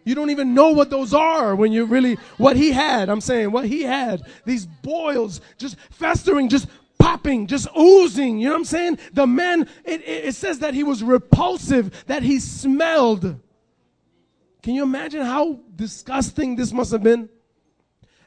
You 0.04 0.14
don't 0.14 0.30
even 0.30 0.54
know 0.54 0.70
what 0.70 0.90
those 0.90 1.12
are 1.12 1.54
when 1.54 1.72
you 1.72 1.84
really, 1.84 2.14
what 2.38 2.56
he 2.56 2.72
had. 2.72 3.08
I'm 3.08 3.20
saying 3.20 3.52
what 3.52 3.66
he 3.66 3.82
had. 3.82 4.22
These 4.44 4.66
boils 4.66 5.40
just 5.58 5.76
festering, 5.90 6.48
just 6.48 6.68
popping, 6.98 7.46
just 7.46 7.68
oozing. 7.76 8.38
You 8.38 8.46
know 8.46 8.54
what 8.54 8.60
I'm 8.60 8.64
saying? 8.64 8.98
The 9.12 9.26
man, 9.26 9.62
it, 9.84 10.00
it, 10.02 10.24
it 10.26 10.34
says 10.34 10.60
that 10.60 10.74
he 10.74 10.84
was 10.84 11.02
repulsive, 11.02 12.04
that 12.06 12.22
he 12.22 12.38
smelled. 12.38 13.40
Can 14.62 14.74
you 14.74 14.82
imagine 14.82 15.22
how 15.22 15.60
disgusting 15.74 16.56
this 16.56 16.72
must 16.72 16.92
have 16.92 17.02
been? 17.02 17.28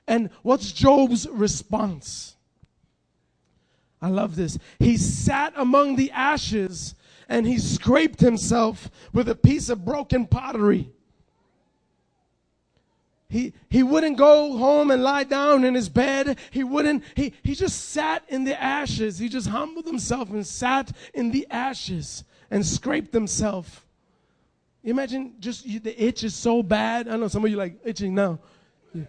And 0.07 0.29
what's 0.41 0.71
Job's 0.71 1.27
response? 1.29 2.35
I 4.01 4.09
love 4.09 4.35
this. 4.35 4.57
He 4.79 4.97
sat 4.97 5.53
among 5.55 5.95
the 5.95 6.11
ashes 6.11 6.95
and 7.29 7.47
he 7.47 7.57
scraped 7.57 8.19
himself 8.19 8.91
with 9.13 9.29
a 9.29 9.35
piece 9.35 9.69
of 9.69 9.85
broken 9.85 10.27
pottery. 10.27 10.91
He, 13.33 13.51
he 13.67 13.81
wouldn't 13.81 14.15
go 14.15 14.55
home 14.59 14.91
and 14.91 15.01
lie 15.01 15.23
down 15.23 15.63
in 15.63 15.73
his 15.73 15.89
bed. 15.89 16.37
He 16.51 16.63
wouldn't, 16.63 17.03
he, 17.15 17.33
he 17.41 17.55
just 17.55 17.89
sat 17.89 18.23
in 18.27 18.43
the 18.43 18.61
ashes. 18.61 19.17
He 19.17 19.27
just 19.27 19.47
humbled 19.47 19.87
himself 19.87 20.29
and 20.29 20.45
sat 20.45 20.91
in 21.15 21.31
the 21.31 21.47
ashes 21.49 22.25
and 22.51 22.63
scraped 22.63 23.11
himself. 23.11 23.87
Imagine 24.83 25.33
just 25.39 25.65
you, 25.65 25.79
the 25.79 25.99
itch 25.99 26.23
is 26.23 26.35
so 26.35 26.61
bad. 26.61 27.07
I 27.07 27.15
know 27.15 27.27
some 27.27 27.43
of 27.43 27.49
you 27.49 27.57
like 27.57 27.79
itching 27.83 28.13
now. 28.13 28.37
You, 28.93 29.07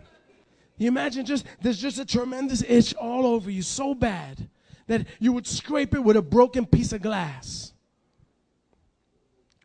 you 0.79 0.89
imagine 0.89 1.27
just, 1.27 1.45
there's 1.61 1.79
just 1.79 1.99
a 1.99 2.07
tremendous 2.07 2.63
itch 2.67 2.95
all 2.95 3.27
over 3.27 3.51
you, 3.51 3.61
so 3.61 3.95
bad 3.95 4.49
that 4.87 5.07
you 5.19 5.35
would 5.35 5.47
scrape 5.47 5.95
it 5.95 6.01
with 6.03 6.17
a 6.17 6.23
broken 6.23 6.65
piece 6.65 6.95
of 6.95 7.03
glass. 7.03 7.74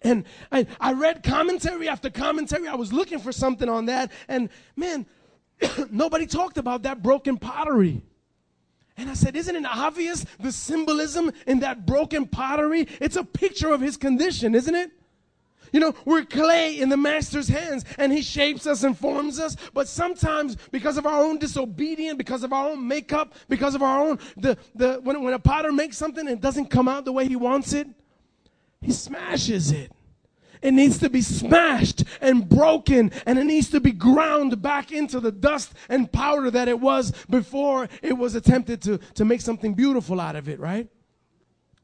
And 0.02 0.26
I, 0.52 0.66
I 0.80 0.94
read 0.94 1.24
commentary 1.24 1.90
after 1.90 2.10
commentary. 2.10 2.68
I 2.68 2.76
was 2.76 2.94
looking 2.94 3.20
for 3.20 3.32
something 3.32 3.68
on 3.68 3.86
that. 3.88 4.12
And 4.28 4.50
man, 4.76 5.06
nobody 5.90 6.26
talked 6.26 6.58
about 6.58 6.84
that 6.84 7.04
broken 7.04 7.38
pottery. 7.38 8.02
And 8.98 9.10
I 9.10 9.14
said, 9.14 9.36
Isn't 9.36 9.56
it 9.56 9.66
obvious 9.66 10.26
the 10.40 10.52
symbolism 10.52 11.32
in 11.48 11.60
that 11.62 11.86
broken 11.86 12.28
pottery? 12.28 12.88
It's 13.00 13.16
a 13.16 13.24
picture 13.24 13.72
of 13.72 13.82
his 13.82 13.98
condition, 13.98 14.56
isn't 14.56 14.76
it? 14.76 14.92
You 15.72 15.80
know, 15.80 15.94
we're 16.04 16.26
clay 16.26 16.80
in 16.80 16.90
the 16.90 16.98
master's 16.98 17.48
hands 17.48 17.86
and 17.98 18.12
he 18.12 18.22
shapes 18.22 18.66
us 18.66 18.84
and 18.84 18.98
forms 18.98 19.40
us. 19.40 19.56
But 19.74 19.88
sometimes 19.88 20.58
because 20.72 20.98
of 20.98 21.06
our 21.06 21.24
own 21.24 21.38
disobedience, 21.38 22.18
because 22.18 22.44
of 22.44 22.52
our 22.52 22.70
own 22.70 22.88
makeup, 22.88 23.36
because 23.48 23.76
of 23.76 23.84
our 23.84 24.00
own, 24.00 24.20
the, 24.36 24.58
the, 24.74 25.00
when, 25.04 25.22
when 25.24 25.34
a 25.34 25.40
potter 25.40 25.72
makes 25.72 25.98
something 25.98 26.28
and 26.28 26.38
it 26.38 26.42
doesn't 26.42 26.68
come 26.68 26.88
out 26.88 27.06
the 27.06 27.12
way 27.12 27.28
he 27.28 27.36
wants 27.36 27.74
it, 27.74 27.88
he 28.82 28.92
smashes 28.92 29.72
it. 29.72 29.92
It 30.62 30.74
needs 30.74 30.98
to 31.00 31.10
be 31.10 31.22
smashed 31.22 32.04
and 32.20 32.48
broken, 32.48 33.12
and 33.26 33.40
it 33.40 33.46
needs 33.46 33.70
to 33.70 33.80
be 33.80 33.92
ground 33.92 34.62
back 34.62 34.92
into 34.92 35.20
the 35.20 35.32
dust 35.32 35.74
and 35.88 36.12
powder 36.12 36.52
that 36.52 36.68
it 36.68 36.80
was 36.80 37.14
before 37.30 37.88
it 38.02 38.18
was 38.18 38.36
attempted 38.36 38.82
to, 38.82 38.98
to 39.16 39.24
make 39.24 39.40
something 39.40 39.74
beautiful 39.74 40.20
out 40.20 40.36
of 40.36 40.50
it, 40.50 40.60
right? 40.60 40.90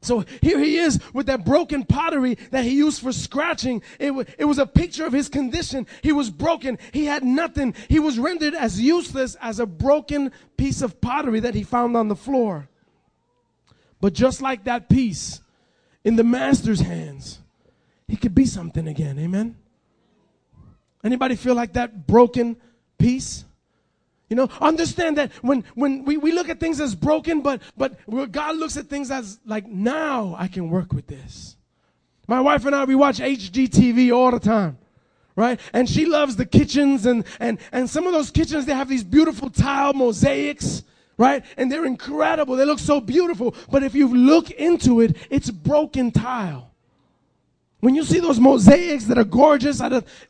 So 0.02 0.24
here 0.42 0.60
he 0.60 0.76
is 0.76 1.00
with 1.14 1.26
that 1.26 1.44
broken 1.44 1.84
pottery 1.84 2.36
that 2.50 2.64
he 2.64 2.76
used 2.76 3.00
for 3.00 3.12
scratching. 3.12 3.82
It, 3.98 4.08
w- 4.08 4.26
it 4.38 4.44
was 4.44 4.58
a 4.58 4.66
picture 4.66 5.06
of 5.06 5.12
his 5.12 5.28
condition. 5.28 5.86
He 6.02 6.12
was 6.12 6.30
broken. 6.30 6.78
He 6.92 7.06
had 7.06 7.24
nothing. 7.24 7.74
He 7.88 7.98
was 7.98 8.18
rendered 8.18 8.54
as 8.54 8.80
useless 8.80 9.36
as 9.40 9.58
a 9.58 9.66
broken 9.66 10.32
piece 10.56 10.82
of 10.82 11.00
pottery 11.00 11.40
that 11.40 11.54
he 11.54 11.64
found 11.64 11.96
on 11.96 12.08
the 12.08 12.14
floor. 12.14 12.68
But 14.00 14.12
just 14.12 14.42
like 14.42 14.64
that 14.64 14.88
piece, 14.88 15.40
in 16.06 16.14
the 16.14 16.22
master's 16.22 16.78
hands, 16.78 17.40
he 18.06 18.16
could 18.16 18.32
be 18.32 18.46
something 18.46 18.86
again. 18.86 19.18
Amen. 19.18 19.56
Anybody 21.02 21.34
feel 21.34 21.56
like 21.56 21.72
that 21.72 22.06
broken 22.06 22.56
piece? 22.96 23.44
You 24.30 24.36
know, 24.36 24.48
understand 24.60 25.18
that 25.18 25.32
when, 25.42 25.64
when 25.74 26.04
we, 26.04 26.16
we 26.16 26.30
look 26.30 26.48
at 26.48 26.60
things 26.60 26.80
as 26.80 26.94
broken, 26.94 27.40
but, 27.42 27.60
but 27.76 27.98
God 28.30 28.54
looks 28.54 28.76
at 28.76 28.86
things 28.86 29.10
as 29.10 29.40
like, 29.44 29.66
now 29.66 30.36
I 30.38 30.46
can 30.46 30.70
work 30.70 30.92
with 30.92 31.08
this. 31.08 31.56
My 32.28 32.40
wife 32.40 32.64
and 32.64 32.74
I, 32.76 32.84
we 32.84 32.94
watch 32.94 33.18
HGTV 33.18 34.14
all 34.14 34.30
the 34.30 34.38
time, 34.38 34.78
right? 35.34 35.58
And 35.72 35.88
she 35.88 36.06
loves 36.06 36.36
the 36.36 36.46
kitchens 36.46 37.04
and, 37.06 37.24
and, 37.40 37.58
and 37.72 37.90
some 37.90 38.06
of 38.06 38.12
those 38.12 38.30
kitchens, 38.30 38.64
they 38.64 38.74
have 38.74 38.88
these 38.88 39.04
beautiful 39.04 39.50
tile 39.50 39.92
mosaics, 39.92 40.84
right? 41.18 41.44
And 41.56 41.70
they're 41.70 41.86
incredible. 41.86 42.56
They 42.56 42.64
look 42.64 42.78
so 42.78 43.00
beautiful. 43.00 43.54
But 43.70 43.82
if 43.82 43.94
you 43.94 44.08
look 44.08 44.50
into 44.50 45.00
it, 45.00 45.16
it's 45.30 45.50
broken 45.50 46.10
tile. 46.10 46.72
When 47.80 47.94
you 47.94 48.04
see 48.04 48.20
those 48.20 48.40
mosaics 48.40 49.04
that 49.04 49.18
are 49.18 49.24
gorgeous, 49.24 49.80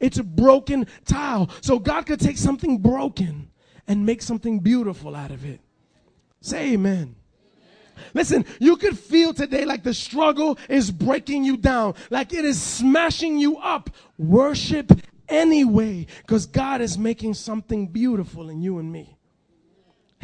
it's 0.00 0.18
a 0.18 0.24
broken 0.24 0.86
tile. 1.04 1.48
So 1.60 1.78
God 1.78 2.06
could 2.06 2.20
take 2.20 2.38
something 2.38 2.78
broken 2.78 3.50
and 3.86 4.04
make 4.04 4.20
something 4.20 4.58
beautiful 4.58 5.14
out 5.14 5.30
of 5.30 5.44
it. 5.44 5.60
Say 6.40 6.72
amen. 6.72 7.14
Listen, 8.12 8.44
you 8.60 8.76
could 8.76 8.98
feel 8.98 9.32
today 9.32 9.64
like 9.64 9.82
the 9.82 9.94
struggle 9.94 10.58
is 10.68 10.90
breaking 10.90 11.44
you 11.44 11.56
down, 11.56 11.94
like 12.10 12.34
it 12.34 12.44
is 12.44 12.60
smashing 12.60 13.38
you 13.38 13.56
up. 13.56 13.90
Worship 14.18 14.92
anyway, 15.28 16.06
because 16.18 16.46
God 16.46 16.80
is 16.82 16.98
making 16.98 17.34
something 17.34 17.86
beautiful 17.86 18.50
in 18.50 18.60
you 18.60 18.78
and 18.78 18.92
me. 18.92 19.15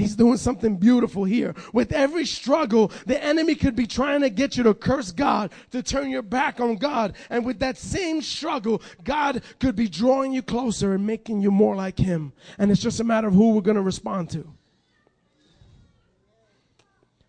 He's 0.03 0.17
doing 0.17 0.37
something 0.37 0.79
beautiful 0.79 1.23
here. 1.23 1.55
With 1.73 1.93
every 1.93 2.27
struggle, 2.27 2.91
the 3.07 3.23
enemy 3.23 3.55
could 3.55 3.77
be 3.77 3.87
trying 3.87 4.23
to 4.23 4.31
get 4.31 4.57
you 4.57 4.65
to 4.65 4.75
curse 4.75 5.13
God, 5.13 5.53
to 5.71 5.81
turn 5.81 6.11
your 6.11 6.23
back 6.23 6.59
on 6.59 6.75
God. 6.75 7.15
And 7.31 7.47
with 7.47 7.61
that 7.61 7.79
same 7.79 8.21
struggle, 8.21 8.83
God 9.05 9.45
could 9.61 9.77
be 9.77 9.89
drawing 9.89 10.33
you 10.33 10.43
closer 10.43 10.93
and 10.93 11.07
making 11.07 11.41
you 11.41 11.53
more 11.53 11.77
like 11.77 12.01
Him. 12.01 12.33
And 12.59 12.73
it's 12.73 12.83
just 12.83 12.99
a 12.99 13.05
matter 13.05 13.29
of 13.29 13.35
who 13.35 13.53
we're 13.53 13.61
going 13.61 13.77
to 13.77 13.83
respond 13.83 14.31
to. 14.31 14.53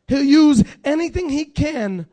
He'll 0.07 0.23
use 0.23 0.63
anything 0.83 1.29
he 1.29 1.45
can. 1.45 2.07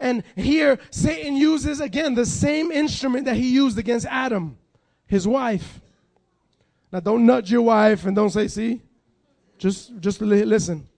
And 0.00 0.24
here, 0.34 0.80
Satan 0.90 1.36
uses 1.36 1.80
again 1.80 2.16
the 2.16 2.26
same 2.26 2.72
instrument 2.72 3.26
that 3.26 3.36
he 3.36 3.48
used 3.48 3.78
against 3.78 4.06
Adam, 4.06 4.58
his 5.06 5.28
wife. 5.28 5.80
Now, 6.92 6.98
don't 6.98 7.24
nudge 7.24 7.52
your 7.52 7.62
wife 7.62 8.06
and 8.06 8.16
don't 8.16 8.30
say, 8.30 8.48
see, 8.48 8.82
just, 9.60 10.00
just 10.00 10.22
listen. 10.22 10.88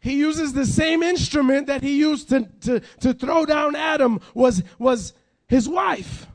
He 0.00 0.18
uses 0.18 0.52
the 0.52 0.66
same 0.66 1.02
instrument 1.02 1.66
that 1.66 1.82
he 1.82 1.98
used 1.98 2.28
to, 2.28 2.46
to, 2.60 2.80
to 3.00 3.14
throw 3.14 3.46
down 3.46 3.74
Adam 3.74 4.20
was, 4.34 4.62
was 4.78 5.14
his 5.48 5.66
wife. 5.66 6.26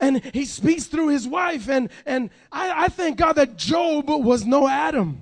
And 0.00 0.20
he 0.34 0.46
speaks 0.46 0.86
through 0.86 1.08
his 1.08 1.28
wife. 1.28 1.68
And, 1.68 1.90
and 2.04 2.30
I, 2.50 2.84
I 2.86 2.88
thank 2.88 3.18
God 3.18 3.34
that 3.34 3.56
Job 3.56 4.08
was 4.08 4.44
no 4.44 4.68
Adam. 4.68 5.20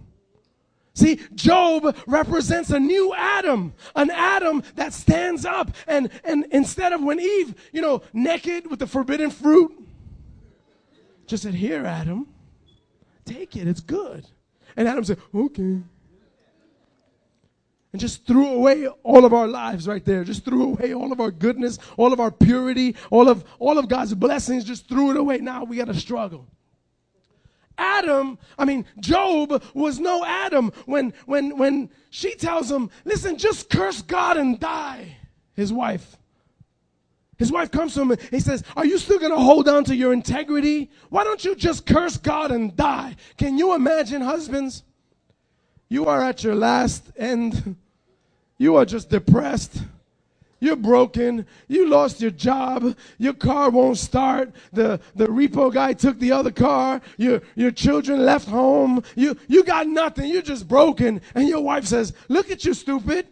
See, 0.95 1.21
Job 1.35 1.95
represents 2.07 2.71
a 2.71 2.81
new 2.81 3.15
Adam, 3.15 3.75
an 3.95 4.11
Adam 4.11 4.63
that 4.77 4.95
stands 4.95 5.45
up. 5.45 5.77
And, 5.87 6.09
and 6.25 6.47
instead 6.51 6.95
of 6.95 7.03
when 7.03 7.21
Eve, 7.21 7.55
you 7.73 7.83
know, 7.83 8.01
naked 8.15 8.71
with 8.71 8.79
the 8.79 8.87
forbidden 8.87 9.31
fruit, 9.31 9.71
just 11.27 11.43
said, 11.43 11.55
Here, 11.55 11.85
Adam, 11.85 12.27
take 13.27 13.55
it, 13.55 13.69
it's 13.69 13.81
good. 13.81 14.27
And 14.77 14.89
Adam 14.89 15.05
said, 15.05 15.19
okay. 15.35 15.83
And 17.93 18.01
just 18.01 18.27
threw 18.27 18.47
away 18.49 18.87
all 19.03 19.25
of 19.25 19.35
our 19.35 19.47
lives 19.47 19.87
right 19.87 20.05
there. 20.05 20.25
Just 20.25 20.45
threw 20.45 20.65
away 20.65 20.95
all 20.95 21.13
of 21.13 21.21
our 21.21 21.31
goodness, 21.31 21.79
all 21.97 22.13
of 22.13 22.21
our 22.21 22.31
purity, 22.31 22.97
all 23.11 23.29
of, 23.29 23.45
all 23.59 23.79
of 23.79 23.89
God's 23.89 24.15
blessings, 24.15 24.65
just 24.65 24.89
threw 24.89 25.11
it 25.11 25.17
away. 25.17 25.39
Now 25.39 25.65
we 25.65 25.77
got 25.77 25.89
to 25.89 25.95
struggle. 25.95 26.47
Adam, 27.77 28.39
I 28.59 28.65
mean, 28.65 28.85
Job 29.01 29.63
was 29.75 29.99
no 29.99 30.25
Adam 30.25 30.73
when, 30.87 31.13
when, 31.27 31.59
when 31.59 31.91
she 32.11 32.35
tells 32.35 32.71
him, 32.71 32.91
listen, 33.05 33.37
just 33.37 33.69
curse 33.69 34.03
God 34.03 34.37
and 34.37 34.59
die. 34.59 35.17
His 35.55 35.73
wife. 35.73 36.17
His 37.43 37.51
wife 37.51 37.73
comes 37.73 37.95
to 37.95 38.03
him 38.03 38.13
and 38.13 38.21
he 38.31 38.39
says, 38.39 38.63
Are 38.77 38.87
you 38.87 38.99
still 38.99 39.19
going 39.19 39.33
to 39.33 39.37
hold 39.37 39.69
on 39.69 39.83
to 39.87 39.97
your 39.97 40.13
integrity? 40.13 40.89
Why 41.09 41.25
don't 41.25 41.45
you 41.45 41.57
just 41.57 41.87
curse 41.87 42.17
God 42.17 42.53
and 42.53 42.77
die? 42.77 43.17
Can 43.37 43.59
you 43.59 43.75
imagine, 43.75 44.23
husbands? 44.23 44.85
You 45.89 46.07
are 46.07 46.23
at 46.23 46.45
your 46.45 46.55
last 46.55 47.11
end. 47.17 47.75
You 48.59 48.77
are 48.77 48.85
just 48.85 49.11
depressed. 49.11 49.83
You're 50.61 50.77
broken. 50.77 51.45
You 51.67 51.89
lost 51.89 52.21
your 52.21 52.31
job. 52.31 52.97
Your 53.19 53.35
car 53.35 53.71
won't 53.71 53.99
start. 53.99 54.53
The, 54.73 55.01
the 55.17 55.27
repo 55.27 55.75
guy 55.75 55.95
took 55.95 56.21
the 56.21 56.31
other 56.31 56.53
car. 56.53 57.01
Your, 57.17 57.43
your 57.57 57.73
children 57.73 58.25
left 58.25 58.47
home. 58.47 59.03
You, 59.17 59.37
you 59.49 59.65
got 59.65 59.89
nothing. 59.89 60.31
You're 60.31 60.43
just 60.43 60.69
broken. 60.69 61.21
And 61.35 61.49
your 61.49 61.63
wife 61.63 61.87
says, 61.87 62.13
Look 62.29 62.53
at 62.53 62.65
you, 62.65 62.73
stupid. 62.73 63.27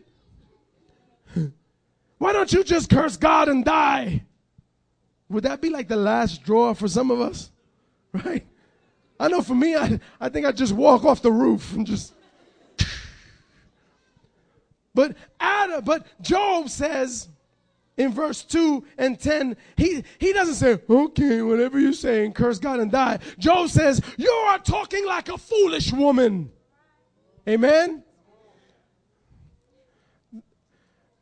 Why 2.21 2.35
don't 2.35 2.53
you 2.53 2.63
just 2.63 2.91
curse 2.91 3.17
God 3.17 3.49
and 3.49 3.65
die? 3.65 4.23
Would 5.31 5.45
that 5.45 5.63
be 5.63 5.71
like 5.71 5.89
the 5.89 5.97
last 5.97 6.45
draw 6.45 6.75
for 6.75 6.87
some 6.87 7.11
of 7.11 7.21
us? 7.21 7.51
Right? 8.13 8.45
I 9.21 9.29
know 9.29 9.41
for 9.41 9.55
me, 9.55 9.77
I, 9.77 10.01
I 10.21 10.29
think 10.29 10.45
I'd 10.45 10.57
just 10.57 10.73
walk 10.73 11.05
off 11.05 11.23
the 11.23 11.33
roof 11.33 11.73
and 11.75 11.87
just. 11.87 12.13
But 14.95 15.17
Adam, 15.39 15.85
but 15.85 16.05
Job 16.21 16.69
says 16.69 17.29
in 17.97 18.13
verse 18.13 18.43
2 18.43 18.85
and 18.99 19.19
10, 19.19 19.57
he, 19.77 20.05
he 20.19 20.33
doesn't 20.33 20.57
say, 20.57 20.79
okay, 20.91 21.41
whatever 21.41 21.79
you 21.79 21.93
say, 21.95 22.25
and 22.25 22.35
curse 22.35 22.59
God 22.59 22.81
and 22.81 22.91
die. 22.91 23.21
Job 23.39 23.71
says, 23.71 24.03
You 24.19 24.31
are 24.31 24.59
talking 24.59 25.07
like 25.07 25.29
a 25.29 25.39
foolish 25.39 25.93
woman. 25.93 26.51
Amen? 27.49 28.03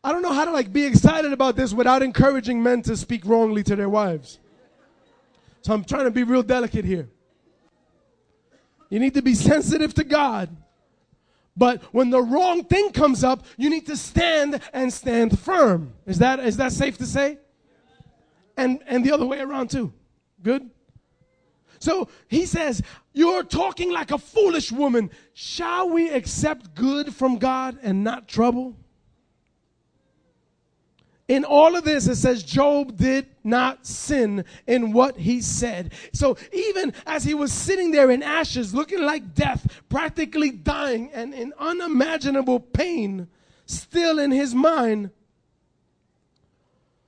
I 0.03 0.13
don't 0.13 0.23
know 0.23 0.33
how 0.33 0.45
to 0.45 0.53
like 0.53 0.73
be 0.73 0.85
excited 0.85 1.33
about 1.33 1.57
this 1.57 1.73
without 1.73 2.03
encouraging 2.03 2.63
men 2.63 2.83
to 2.83 2.97
speak 2.97 3.25
wrongly 3.25 3.63
to 3.65 3.77
their 3.77 3.89
wives. 3.89 4.39
So 5.63 5.75
I'm 5.75 5.85
trying 5.85 6.05
to 6.05 6.11
be 6.11 6.23
real 6.23 6.43
delicate 6.43 6.85
here. 6.85 7.09
You 8.91 9.01
need 9.01 9.15
to 9.15 9.23
be 9.23 9.35
sensitive 9.35 9.93
to 9.95 10.05
God. 10.05 10.57
But 11.57 11.83
when 11.93 12.11
the 12.11 12.23
wrong 12.23 12.65
thing 12.65 12.93
comes 12.93 13.25
up, 13.25 13.45
you 13.57 13.69
need 13.69 13.87
to 13.87 13.97
stand 13.97 14.61
and 14.73 14.93
stand 14.93 15.39
firm. 15.39 15.93
Is 16.07 16.19
that 16.19 16.39
is 16.39 16.57
that 16.59 16.73
safe 16.73 16.97
to 16.99 17.07
say? 17.07 17.39
And 18.57 18.81
and 18.87 19.05
the 19.05 19.13
other 19.13 19.27
way 19.27 19.41
around 19.41 19.71
too. 19.71 19.93
Good? 20.43 20.71
So 21.81 22.09
he 22.29 22.47
says, 22.47 22.83
You're 23.13 23.43
talking 23.43 23.93
like 23.93 24.13
a 24.13 24.19
foolish 24.19 24.71
woman. 24.71 25.11
Shall 25.35 25.91
we 25.91 26.11
accept 26.11 26.75
good 26.75 27.13
from 27.13 27.39
God 27.39 27.79
and 27.83 28.05
not 28.05 28.29
trouble? 28.29 28.77
In 31.29 31.45
all 31.45 31.77
of 31.77 31.85
this, 31.85 32.09
it 32.09 32.17
says 32.17 32.43
Job 32.43 32.97
did 32.97 33.27
not 33.45 33.87
sin 33.87 34.47
in 34.67 34.93
what 34.93 35.19
he 35.19 35.43
said. 35.43 35.93
So 36.15 36.39
even 36.53 36.95
as 37.07 37.23
he 37.23 37.35
was 37.35 37.53
sitting 37.53 37.91
there 37.91 38.11
in 38.11 38.23
ashes, 38.23 38.75
looking 38.75 39.03
like 39.03 39.35
death, 39.35 39.83
practically 39.91 40.51
dying 40.51 41.11
and 41.13 41.35
in 41.35 41.53
unimaginable 41.59 42.61
pain, 42.61 43.29
still 43.67 44.19
in 44.19 44.31
his 44.31 44.55
mind, 44.55 45.11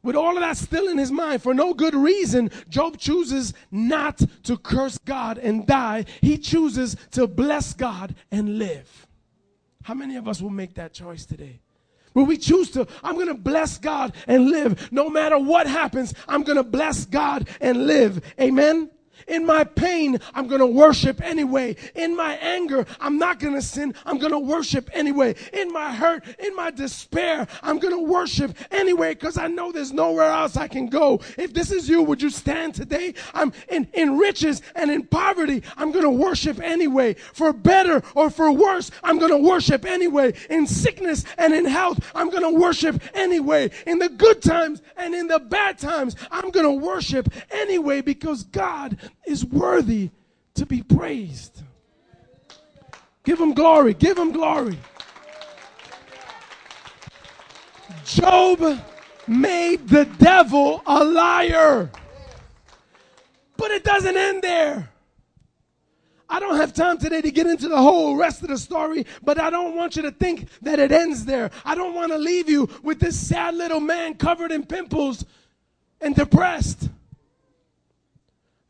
with 0.02 0.16
all 0.16 0.36
of 0.36 0.40
that 0.40 0.56
still 0.56 0.88
in 0.88 0.98
his 0.98 1.10
mind, 1.10 1.42
for 1.42 1.52
no 1.54 1.74
good 1.74 1.94
reason, 1.94 2.50
Job 2.68 2.98
chooses 2.98 3.52
not 3.70 4.22
to 4.44 4.56
curse 4.56 4.98
God 4.98 5.38
and 5.38 5.66
die. 5.66 6.04
He 6.20 6.38
chooses 6.38 6.96
to 7.12 7.26
bless 7.26 7.74
God 7.74 8.14
and 8.30 8.58
live. 8.58 9.06
How 9.82 9.94
many 9.94 10.16
of 10.16 10.28
us 10.28 10.40
will 10.40 10.50
make 10.50 10.74
that 10.74 10.92
choice 10.92 11.24
today? 11.24 11.60
We 12.24 12.36
choose 12.36 12.70
to, 12.72 12.86
I'm 13.02 13.14
going 13.14 13.28
to 13.28 13.34
bless 13.34 13.78
God 13.78 14.14
and 14.26 14.50
live. 14.50 14.90
No 14.92 15.08
matter 15.10 15.38
what 15.38 15.66
happens, 15.66 16.14
I'm 16.28 16.42
going 16.42 16.56
to 16.56 16.64
bless 16.64 17.04
God 17.06 17.48
and 17.60 17.86
live. 17.86 18.22
Amen. 18.40 18.90
In 19.26 19.46
my 19.46 19.64
pain, 19.64 20.18
I'm 20.34 20.46
going 20.46 20.60
to 20.60 20.66
worship 20.66 21.22
anyway. 21.22 21.76
In 21.94 22.16
my 22.16 22.34
anger, 22.34 22.86
I'm 23.00 23.18
not 23.18 23.38
going 23.38 23.54
to 23.54 23.62
sin. 23.62 23.94
I'm 24.04 24.18
going 24.18 24.32
to 24.32 24.38
worship 24.38 24.90
anyway. 24.92 25.34
In 25.52 25.72
my 25.72 25.94
hurt, 25.94 26.24
in 26.38 26.54
my 26.56 26.70
despair, 26.70 27.46
I'm 27.62 27.78
going 27.78 27.94
to 27.94 28.02
worship 28.02 28.56
anyway 28.70 29.14
because 29.14 29.38
I 29.38 29.46
know 29.46 29.72
there's 29.72 29.92
nowhere 29.92 30.30
else 30.30 30.56
I 30.56 30.68
can 30.68 30.88
go. 30.88 31.20
If 31.36 31.54
this 31.54 31.70
is 31.70 31.88
you, 31.88 32.02
would 32.02 32.22
you 32.22 32.30
stand 32.30 32.74
today? 32.74 33.14
I'm 33.34 33.52
in, 33.68 33.88
in 33.92 34.18
riches 34.18 34.62
and 34.74 34.90
in 34.90 35.06
poverty. 35.06 35.62
I'm 35.76 35.92
going 35.92 36.04
to 36.04 36.10
worship 36.10 36.60
anyway. 36.60 37.14
For 37.14 37.52
better 37.52 38.02
or 38.14 38.30
for 38.30 38.50
worse, 38.52 38.90
I'm 39.02 39.18
going 39.18 39.32
to 39.32 39.48
worship 39.48 39.84
anyway. 39.84 40.34
In 40.48 40.66
sickness 40.66 41.24
and 41.38 41.54
in 41.54 41.66
health, 41.66 41.98
I'm 42.14 42.30
going 42.30 42.42
to 42.42 42.58
worship 42.58 43.02
anyway. 43.14 43.70
In 43.86 43.98
the 43.98 44.08
good 44.08 44.42
times 44.42 44.82
and 44.96 45.14
in 45.14 45.26
the 45.26 45.38
bad 45.38 45.78
times, 45.78 46.16
I'm 46.30 46.50
going 46.50 46.66
to 46.66 46.84
worship 46.86 47.28
anyway 47.50 48.00
because 48.00 48.44
God 48.44 48.96
is 49.24 49.44
worthy 49.44 50.10
to 50.54 50.66
be 50.66 50.82
praised. 50.82 51.62
Give 53.24 53.40
him 53.40 53.54
glory. 53.54 53.94
Give 53.94 54.16
him 54.16 54.32
glory. 54.32 54.78
Job 58.04 58.80
made 59.26 59.88
the 59.88 60.04
devil 60.04 60.82
a 60.86 61.04
liar. 61.04 61.90
But 63.56 63.70
it 63.70 63.84
doesn't 63.84 64.16
end 64.16 64.42
there. 64.42 64.90
I 66.30 66.38
don't 66.38 66.56
have 66.56 66.72
time 66.72 66.96
today 66.96 67.20
to 67.20 67.30
get 67.32 67.48
into 67.48 67.68
the 67.68 67.76
whole 67.76 68.16
rest 68.16 68.42
of 68.42 68.48
the 68.48 68.56
story, 68.56 69.04
but 69.22 69.40
I 69.40 69.50
don't 69.50 69.74
want 69.74 69.96
you 69.96 70.02
to 70.02 70.12
think 70.12 70.48
that 70.62 70.78
it 70.78 70.92
ends 70.92 71.24
there. 71.24 71.50
I 71.64 71.74
don't 71.74 71.92
want 71.92 72.12
to 72.12 72.18
leave 72.18 72.48
you 72.48 72.68
with 72.84 73.00
this 73.00 73.18
sad 73.18 73.56
little 73.56 73.80
man 73.80 74.14
covered 74.14 74.52
in 74.52 74.64
pimples 74.64 75.24
and 76.00 76.14
depressed. 76.14 76.88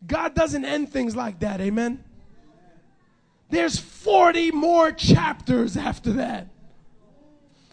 God 0.06 0.34
doesn't 0.34 0.64
end 0.64 0.90
things 0.90 1.14
like 1.14 1.40
that, 1.40 1.60
amen? 1.60 2.02
There's 3.50 3.78
40 3.78 4.52
more 4.52 4.92
chapters 4.92 5.76
after 5.76 6.12
that. 6.14 6.46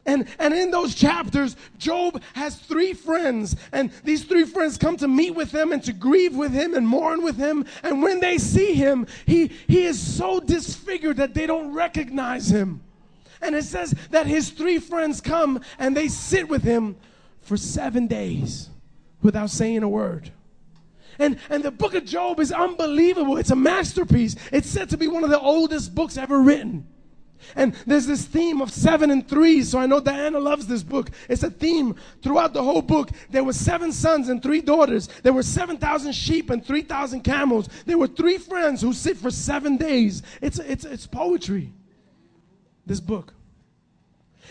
And, 0.07 0.25
and 0.39 0.53
in 0.53 0.71
those 0.71 0.95
chapters, 0.95 1.57
Job 1.77 2.21
has 2.33 2.55
three 2.55 2.93
friends, 2.93 3.57
and 3.73 3.91
these 4.05 4.23
three 4.23 4.45
friends 4.45 4.77
come 4.77 4.95
to 4.97 5.07
meet 5.07 5.35
with 5.35 5.51
him 5.51 5.73
and 5.73 5.83
to 5.83 5.91
grieve 5.91 6.35
with 6.35 6.53
him 6.53 6.73
and 6.75 6.87
mourn 6.87 7.21
with 7.21 7.35
him. 7.35 7.65
And 7.83 8.01
when 8.01 8.21
they 8.21 8.37
see 8.37 8.73
him, 8.73 9.05
he, 9.25 9.51
he 9.67 9.83
is 9.83 9.99
so 9.99 10.39
disfigured 10.39 11.17
that 11.17 11.33
they 11.33 11.45
don't 11.45 11.73
recognize 11.73 12.49
him. 12.49 12.81
And 13.41 13.53
it 13.53 13.65
says 13.65 13.93
that 14.11 14.27
his 14.27 14.49
three 14.49 14.79
friends 14.79 15.19
come 15.19 15.59
and 15.77 15.95
they 15.95 16.07
sit 16.07 16.47
with 16.47 16.63
him 16.63 16.95
for 17.41 17.57
seven 17.57 18.07
days 18.07 18.69
without 19.21 19.49
saying 19.49 19.83
a 19.83 19.89
word. 19.89 20.31
And, 21.19 21.39
and 21.49 21.63
the 21.63 21.71
book 21.71 21.93
of 21.93 22.05
Job 22.05 22.39
is 22.39 22.51
unbelievable. 22.51 23.37
It's 23.37 23.51
a 23.51 23.55
masterpiece. 23.55 24.35
It's 24.51 24.69
said 24.69 24.89
to 24.89 24.97
be 24.97 25.07
one 25.07 25.23
of 25.23 25.29
the 25.29 25.39
oldest 25.39 25.95
books 25.95 26.17
ever 26.17 26.41
written. 26.41 26.87
And 27.55 27.75
there's 27.85 28.07
this 28.07 28.25
theme 28.25 28.61
of 28.61 28.71
seven 28.71 29.11
and 29.11 29.27
three. 29.27 29.63
So 29.63 29.79
I 29.79 29.85
know 29.85 29.99
Diana 29.99 30.39
loves 30.39 30.67
this 30.67 30.83
book. 30.83 31.11
It's 31.29 31.43
a 31.43 31.49
theme 31.49 31.95
throughout 32.21 32.53
the 32.53 32.63
whole 32.63 32.81
book. 32.81 33.09
There 33.29 33.43
were 33.43 33.53
seven 33.53 33.91
sons 33.91 34.29
and 34.29 34.41
three 34.41 34.61
daughters. 34.61 35.07
There 35.23 35.33
were 35.33 35.43
7,000 35.43 36.13
sheep 36.13 36.49
and 36.49 36.65
3,000 36.65 37.21
camels. 37.21 37.69
There 37.85 37.97
were 37.97 38.07
three 38.07 38.37
friends 38.37 38.81
who 38.81 38.93
sit 38.93 39.17
for 39.17 39.31
seven 39.31 39.77
days. 39.77 40.23
It's, 40.41 40.59
it's, 40.59 40.85
it's 40.85 41.07
poetry, 41.07 41.73
this 42.85 42.99
book. 42.99 43.33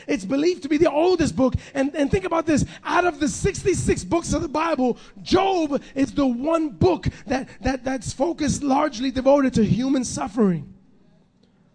It's 0.06 0.24
believed 0.24 0.62
to 0.62 0.68
be 0.68 0.76
the 0.76 0.90
oldest 0.90 1.36
book. 1.36 1.54
And, 1.74 1.94
and 1.94 2.10
think 2.10 2.24
about 2.24 2.46
this 2.46 2.64
out 2.84 3.04
of 3.04 3.20
the 3.20 3.28
66 3.28 4.04
books 4.04 4.32
of 4.32 4.42
the 4.42 4.48
Bible, 4.48 4.98
Job 5.22 5.82
is 5.94 6.12
the 6.12 6.26
one 6.26 6.70
book 6.70 7.08
that, 7.26 7.48
that, 7.62 7.84
that's 7.84 8.12
focused 8.12 8.62
largely 8.62 9.10
devoted 9.10 9.54
to 9.54 9.64
human 9.64 10.04
suffering. 10.04 10.74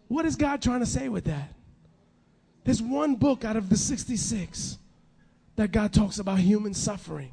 What 0.08 0.26
is 0.26 0.36
God 0.36 0.62
trying 0.62 0.82
to 0.82 0.86
say 0.86 1.10
with 1.10 1.26
that? 1.26 1.54
There's 2.64 2.82
one 2.82 3.16
book 3.16 3.44
out 3.44 3.56
of 3.56 3.70
the 3.70 3.78
66 3.78 4.78
that 5.56 5.72
God 5.72 5.94
talks 5.94 6.20
about 6.20 6.40
human 6.40 6.74
suffering. 6.74 7.32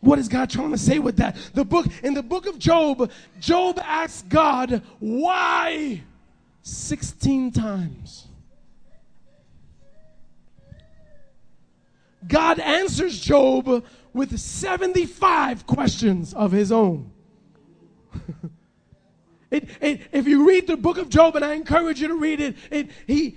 What 0.00 0.18
is 0.18 0.28
God 0.28 0.50
trying 0.50 0.72
to 0.72 0.78
say 0.78 0.98
with 0.98 1.18
that? 1.18 1.36
The 1.54 1.64
book 1.64 1.86
in 2.02 2.14
the 2.14 2.22
book 2.22 2.46
of 2.46 2.58
Job, 2.58 3.10
Job 3.38 3.78
asks 3.78 4.22
God, 4.28 4.82
"Why?" 4.98 6.02
16 6.62 7.52
times. 7.52 8.26
God 12.26 12.58
answers 12.58 13.20
Job 13.20 13.84
with 14.12 14.38
75 14.38 15.66
questions 15.66 16.34
of 16.34 16.52
his 16.52 16.72
own. 16.72 17.12
It, 19.52 19.68
it, 19.82 20.00
if 20.12 20.26
you 20.26 20.48
read 20.48 20.66
the 20.66 20.78
book 20.78 20.96
of 20.96 21.10
Job, 21.10 21.36
and 21.36 21.44
I 21.44 21.52
encourage 21.52 22.00
you 22.00 22.08
to 22.08 22.14
read 22.14 22.40
it, 22.40 22.56
it, 22.70 22.88
he, 23.06 23.36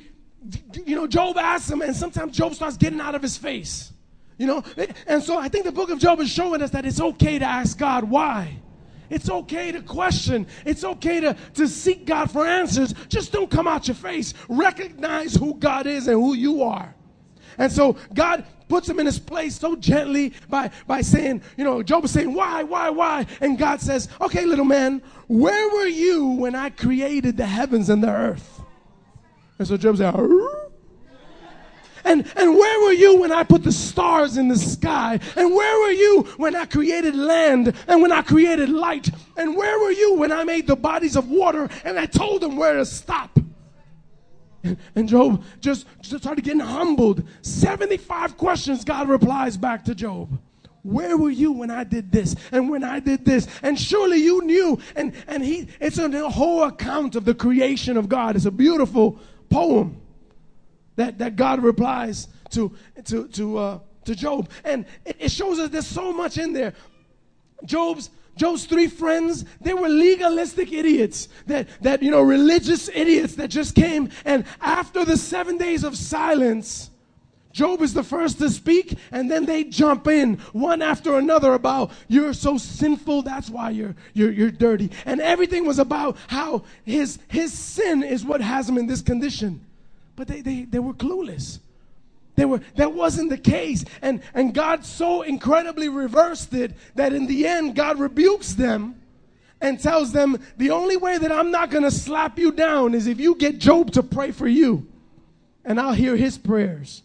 you 0.86 0.96
know, 0.96 1.08
Job 1.08 1.38
asks 1.38 1.70
him, 1.70 1.82
and 1.82 1.94
sometimes 1.94 2.38
Job 2.38 2.56
starts 2.56 2.78
getting 2.78 3.02
out 3.02 3.16
of 3.16 3.22
his 3.22 3.36
face. 3.36 3.92
You 4.38 4.48
know, 4.48 4.64
and 5.08 5.22
so 5.22 5.38
I 5.38 5.50
think 5.50 5.66
the 5.66 5.74
book 5.74 5.90
of 5.90 6.00
Job 6.00 6.22
is 6.22 6.30
showing 6.30 6.62
us 6.62 6.72
that 6.72 6.86
it's 6.86 7.02
okay 7.02 7.38
to 7.38 7.46
ask 7.46 7.78
God 7.78 8.06
why. 8.06 8.62
It's 9.10 9.30
okay 9.30 9.74
to 9.74 9.82
question. 9.82 10.48
It's 10.66 10.86
okay 10.86 11.20
to, 11.20 11.36
to 11.56 11.68
seek 11.68 12.06
God 12.06 12.32
for 12.32 12.46
answers. 12.46 12.94
Just 13.10 13.34
don't 13.34 13.52
come 13.52 13.68
out 13.68 13.90
your 13.90 13.96
face. 13.96 14.34
Recognize 14.48 15.36
who 15.36 15.56
God 15.56 15.86
is 15.86 16.08
and 16.08 16.16
who 16.16 16.34
you 16.34 16.64
are. 16.64 16.96
And 17.58 17.72
so 17.72 17.98
God 18.14 18.46
puts 18.68 18.90
him 18.90 19.00
in 19.00 19.06
his 19.06 19.20
place 19.20 19.58
so 19.60 19.76
gently 19.76 20.34
by, 20.50 20.72
by 20.88 21.02
saying, 21.02 21.42
you 21.58 21.64
know, 21.64 21.84
Job 21.84 22.06
is 22.06 22.12
saying, 22.12 22.34
why, 22.34 22.64
why, 22.64 22.90
why? 22.90 23.26
And 23.42 23.58
God 23.58 23.82
says, 23.82 24.10
okay, 24.22 24.46
little 24.46 24.66
man, 24.66 25.02
where 25.28 25.70
were 25.70 25.88
you 25.88 26.28
when 26.28 26.56
I 26.56 26.70
created 26.70 27.38
the 27.38 27.46
heavens 27.46 27.90
and 27.90 28.04
the 28.04 28.12
earth? 28.12 28.62
And 29.58 29.68
so 29.68 29.78
Job 29.78 29.98
said, 29.98 30.14
and, 32.06 32.32
and 32.36 32.56
where 32.56 32.80
were 32.82 32.94
you 32.94 33.20
when 33.20 33.32
I 33.32 33.44
put 33.44 33.64
the 33.64 33.72
stars 33.72 34.38
in 34.38 34.48
the 34.48 34.58
sky? 34.58 35.20
And 35.36 35.56
where 35.56 35.80
were 35.80 35.92
you 35.92 36.22
when 36.38 36.56
I 36.56 36.66
created 36.66 37.16
land 37.16 37.76
and 37.88 38.02
when 38.02 38.12
I 38.12 38.22
created 38.22 38.70
light? 38.70 39.10
And 39.36 39.58
where 39.58 39.80
were 39.80 39.92
you 39.92 40.14
when 40.14 40.32
I 40.32 40.44
made 40.44 40.68
the 40.68 40.76
bodies 40.76 41.16
of 41.16 41.30
water 41.30 41.68
and 41.84 41.98
I 41.98 42.06
told 42.06 42.42
them 42.42 42.58
where 42.58 42.76
to 42.76 42.86
stop? 42.86 43.40
And 44.96 45.10
Job 45.10 45.44
just, 45.62 45.88
just 46.02 46.24
started 46.24 46.44
getting 46.44 46.60
humbled. 46.60 47.24
75 47.42 48.38
questions 48.38 48.84
God 48.84 49.10
replies 49.10 49.58
back 49.58 49.86
to 49.86 49.96
Job. 49.96 50.40
Where 50.84 51.18
were 51.18 51.32
you 51.32 51.52
when 51.52 51.72
I 51.72 51.84
did 51.84 52.12
this 52.12 52.36
and 52.52 52.70
when 52.70 52.84
I 52.84 53.00
did 53.00 53.26
this? 53.26 53.48
And 53.64 53.80
surely 53.80 54.18
you 54.18 54.44
knew. 54.44 54.80
And, 54.96 55.14
and 55.28 55.44
he, 55.44 55.68
it's 55.80 55.98
a 55.98 56.30
whole 56.30 56.64
account 56.64 57.16
of 57.16 57.26
the 57.26 57.34
creation 57.34 57.98
of 57.98 58.08
God. 58.08 58.36
It's 58.36 58.46
a 58.46 58.52
beautiful 58.52 59.20
poem 59.50 60.00
that, 60.96 61.18
that 61.18 61.36
God 61.36 61.64
replies 61.64 62.28
to, 62.52 62.72
to, 63.06 63.28
to, 63.30 63.58
uh, 63.58 63.80
to 64.06 64.16
Job. 64.16 64.50
And 64.64 64.86
it, 65.06 65.16
it 65.20 65.32
shows 65.32 65.58
us 65.58 65.70
there's 65.70 65.88
so 65.88 66.14
much 66.14 66.38
in 66.38 66.54
there. 66.54 66.74
Job's 67.66 68.12
Job's 68.36 68.66
three 68.66 68.88
friends, 68.88 69.46
they 69.62 69.74
were 69.74 69.88
legalistic 69.88 70.74
idiots, 70.74 71.30
that, 71.48 71.68
that, 71.82 72.04
you 72.04 72.12
know, 72.12 72.22
religious 72.22 72.90
idiots 72.90 73.36
that 73.36 73.50
just 73.50 73.76
came. 73.76 74.10
And 74.26 74.46
after 74.62 75.06
the 75.06 75.18
seven 75.18 75.58
days 75.58 75.84
of 75.84 75.96
silence, 75.96 76.90
Job 77.56 77.82
is 77.82 77.94
the 77.94 78.04
first 78.04 78.38
to 78.40 78.50
speak, 78.50 78.98
and 79.14 79.32
then 79.32 79.46
they 79.46 79.64
jump 79.64 80.10
in 80.10 80.36
one 80.52 80.82
after 80.82 81.18
another 81.18 81.54
about 81.54 81.92
you're 82.10 82.34
so 82.34 82.58
sinful, 82.58 83.22
that's 83.22 83.50
why 83.50 83.70
you're 83.70 83.96
you're 84.14 84.32
you're 84.32 84.52
dirty. 84.52 84.92
And 85.06 85.22
everything 85.22 85.66
was 85.66 85.80
about 85.80 86.18
how 86.28 86.64
his 86.84 87.18
his 87.30 87.54
sin 87.54 88.04
is 88.04 88.26
what 88.26 88.42
has 88.42 88.68
him 88.68 88.78
in 88.78 88.88
this 88.88 89.02
condition. 89.02 89.66
But 90.18 90.28
they 90.28 90.42
they, 90.42 90.64
they 90.64 90.80
were 90.80 90.94
clueless. 90.94 91.60
They 92.36 92.46
were, 92.46 92.62
that 92.76 92.94
wasn't 92.94 93.30
the 93.30 93.38
case. 93.38 93.86
And, 94.02 94.22
and 94.34 94.54
God 94.54 94.86
so 94.86 95.22
incredibly 95.22 95.90
reversed 95.90 96.54
it 96.54 96.74
that 96.96 97.14
in 97.14 97.28
the 97.28 97.48
end, 97.48 97.76
God 97.76 98.00
rebukes 98.00 98.54
them 98.54 99.02
and 99.62 99.80
tells 99.80 100.12
them, 100.12 100.38
The 100.58 100.72
only 100.72 100.98
way 100.98 101.18
that 101.18 101.32
I'm 101.32 101.52
not 101.52 101.70
going 101.72 101.84
to 101.84 101.92
slap 101.92 102.38
you 102.38 102.52
down 102.52 102.94
is 102.94 103.08
if 103.08 103.20
you 103.20 103.36
get 103.36 103.60
Job 103.60 103.92
to 103.92 104.04
pray 104.04 104.32
for 104.32 104.48
you, 104.48 104.88
and 105.64 105.80
I'll 105.80 105.94
hear 105.94 106.16
his 106.16 106.38
prayers. 106.38 107.02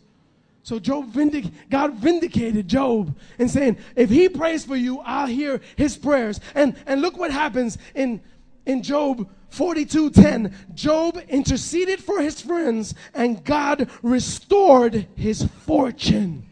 So 0.63 0.79
Job 0.79 1.13
vindic- 1.13 1.53
God 1.71 1.95
vindicated 1.95 2.69
Job 2.69 3.17
and 3.39 3.51
saying, 3.51 3.79
if 3.97 4.11
he 4.11 4.29
prays 4.29 4.65
for 4.65 4.77
you, 4.77 5.01
I'll 5.01 5.27
hear 5.27 5.61
his 5.77 5.97
prayers. 5.97 6.39
And 6.55 6.77
and 6.87 7.01
look 7.01 7.17
what 7.17 7.31
happens 7.31 7.79
in 7.95 8.21
in 8.71 8.83
Job 8.83 9.29
42:10, 9.51 10.53
Job 10.75 11.21
interceded 11.29 12.01
for 12.01 12.21
his 12.21 12.41
friends 12.41 12.95
and 13.13 13.45
God 13.45 13.89
restored 14.03 15.09
his 15.17 15.43
fortune. 15.43 16.47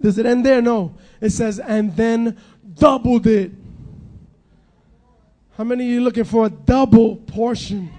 Does 0.00 0.18
it 0.18 0.26
end 0.26 0.44
there? 0.44 0.60
No. 0.60 0.94
It 1.20 1.30
says, 1.30 1.58
and 1.58 1.96
then 1.96 2.36
doubled 2.74 3.26
it. 3.26 3.52
How 5.56 5.64
many 5.64 5.84
of 5.84 5.90
you 5.90 6.00
looking 6.00 6.24
for 6.24 6.46
a 6.46 6.50
double 6.50 7.16
portion? 7.16 7.90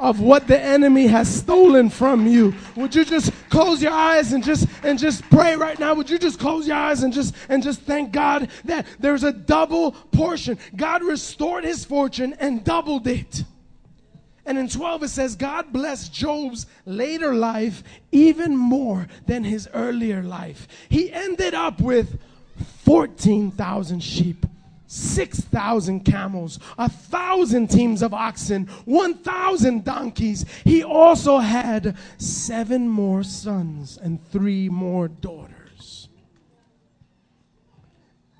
Of 0.00 0.18
what 0.20 0.46
the 0.46 0.58
enemy 0.58 1.06
has 1.06 1.32
stolen 1.32 1.90
from 1.90 2.26
you. 2.26 2.54
Would 2.74 2.94
you 2.94 3.04
just 3.04 3.32
close 3.50 3.82
your 3.82 3.92
eyes 3.92 4.32
and 4.32 4.42
just 4.42 4.66
and 4.82 4.98
just 4.98 5.22
pray 5.30 5.54
right 5.54 5.78
now? 5.78 5.94
Would 5.94 6.08
you 6.08 6.18
just 6.18 6.40
close 6.40 6.66
your 6.66 6.76
eyes 6.76 7.02
and 7.02 7.12
just 7.12 7.34
and 7.48 7.62
just 7.62 7.82
thank 7.82 8.10
God 8.10 8.48
that 8.64 8.86
there's 8.98 9.22
a 9.24 9.32
double 9.32 9.92
portion. 9.92 10.58
God 10.74 11.02
restored 11.04 11.64
his 11.64 11.84
fortune 11.84 12.34
and 12.40 12.64
doubled 12.64 13.06
it. 13.06 13.44
And 14.46 14.58
in 14.58 14.68
12 14.68 15.04
it 15.04 15.08
says 15.08 15.36
God 15.36 15.72
blessed 15.72 16.12
Job's 16.12 16.66
later 16.86 17.34
life 17.34 17.84
even 18.10 18.56
more 18.56 19.06
than 19.26 19.44
his 19.44 19.68
earlier 19.74 20.22
life. 20.22 20.66
He 20.88 21.12
ended 21.12 21.54
up 21.54 21.80
with 21.80 22.18
14,000 22.84 24.00
sheep 24.00 24.46
6,000 24.92 26.00
camels, 26.00 26.58
a 26.76 26.88
thousand 26.88 27.68
teams 27.68 28.02
of 28.02 28.12
oxen, 28.12 28.66
1,000 28.86 29.84
donkeys. 29.84 30.44
He 30.64 30.82
also 30.82 31.38
had 31.38 31.96
seven 32.18 32.88
more 32.88 33.22
sons 33.22 34.00
and 34.02 34.18
three 34.32 34.68
more 34.68 35.06
daughters. 35.06 36.08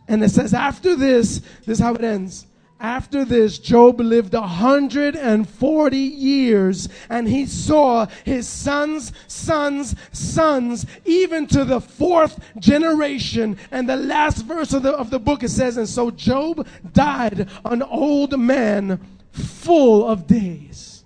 And 0.09 0.25
it 0.25 0.31
says, 0.31 0.53
after 0.53 0.97
this, 0.97 1.39
this 1.65 1.79
is 1.79 1.79
how 1.79 1.95
it 1.95 2.03
ends. 2.03 2.47
After 2.81 3.27
this, 3.27 3.59
Job 3.59 4.01
lived 4.01 4.33
a 4.33 4.41
140 4.41 5.99
years 5.99 6.89
and 7.11 7.29
he 7.29 7.45
saw 7.45 8.07
his 8.25 8.49
sons, 8.49 9.13
sons, 9.27 9.95
sons, 10.13 10.87
even 11.05 11.47
to 11.49 11.67
the 11.67 11.83
fourth 11.83 12.43
generation. 12.59 13.59
And 13.71 13.87
the 13.87 13.97
last 13.97 14.47
verse 14.47 14.73
of 14.73 14.83
the, 14.83 14.93
of 14.93 15.11
the 15.11 15.19
book 15.19 15.43
it 15.43 15.51
says, 15.51 15.77
And 15.77 15.87
so 15.87 16.11
Job 16.11 16.67
died 16.95 17.51
an 17.67 17.83
old 17.83 18.39
man 18.41 18.99
full 19.31 20.09
of 20.09 20.27
days. 20.27 21.05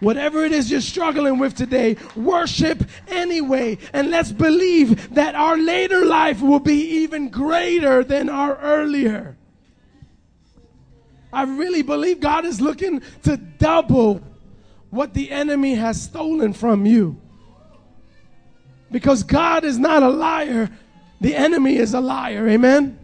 Whatever 0.00 0.46
it 0.46 0.52
is 0.52 0.70
you're 0.70 0.80
struggling 0.80 1.38
with 1.38 1.54
today, 1.54 1.98
worship 2.16 2.82
anyway. 3.08 3.76
And 3.92 4.10
let's 4.10 4.32
believe 4.32 5.12
that 5.14 5.34
our 5.34 5.58
later 5.58 6.06
life 6.06 6.40
will 6.40 6.60
be 6.60 7.02
even 7.02 7.28
greater 7.28 8.02
than 8.02 8.30
our 8.30 8.56
earlier. 8.56 9.36
I 11.32 11.42
really 11.44 11.82
believe 11.82 12.20
God 12.20 12.44
is 12.44 12.60
looking 12.60 13.02
to 13.22 13.36
double 13.36 14.22
what 14.90 15.14
the 15.14 15.30
enemy 15.30 15.74
has 15.74 16.00
stolen 16.00 16.52
from 16.52 16.84
you. 16.84 17.20
Because 18.90 19.22
God 19.22 19.64
is 19.64 19.78
not 19.78 20.02
a 20.02 20.08
liar, 20.08 20.70
the 21.20 21.34
enemy 21.36 21.76
is 21.76 21.94
a 21.94 22.00
liar. 22.00 22.48
Amen? 22.48 22.98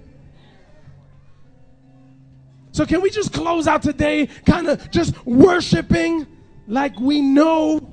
So, 2.72 2.85
can 2.85 3.01
we 3.01 3.09
just 3.09 3.33
close 3.33 3.66
out 3.66 3.83
today 3.83 4.27
kind 4.45 4.66
of 4.68 4.91
just 4.91 5.24
worshiping 5.24 6.27
like 6.66 6.99
we 6.99 7.20
know 7.20 7.89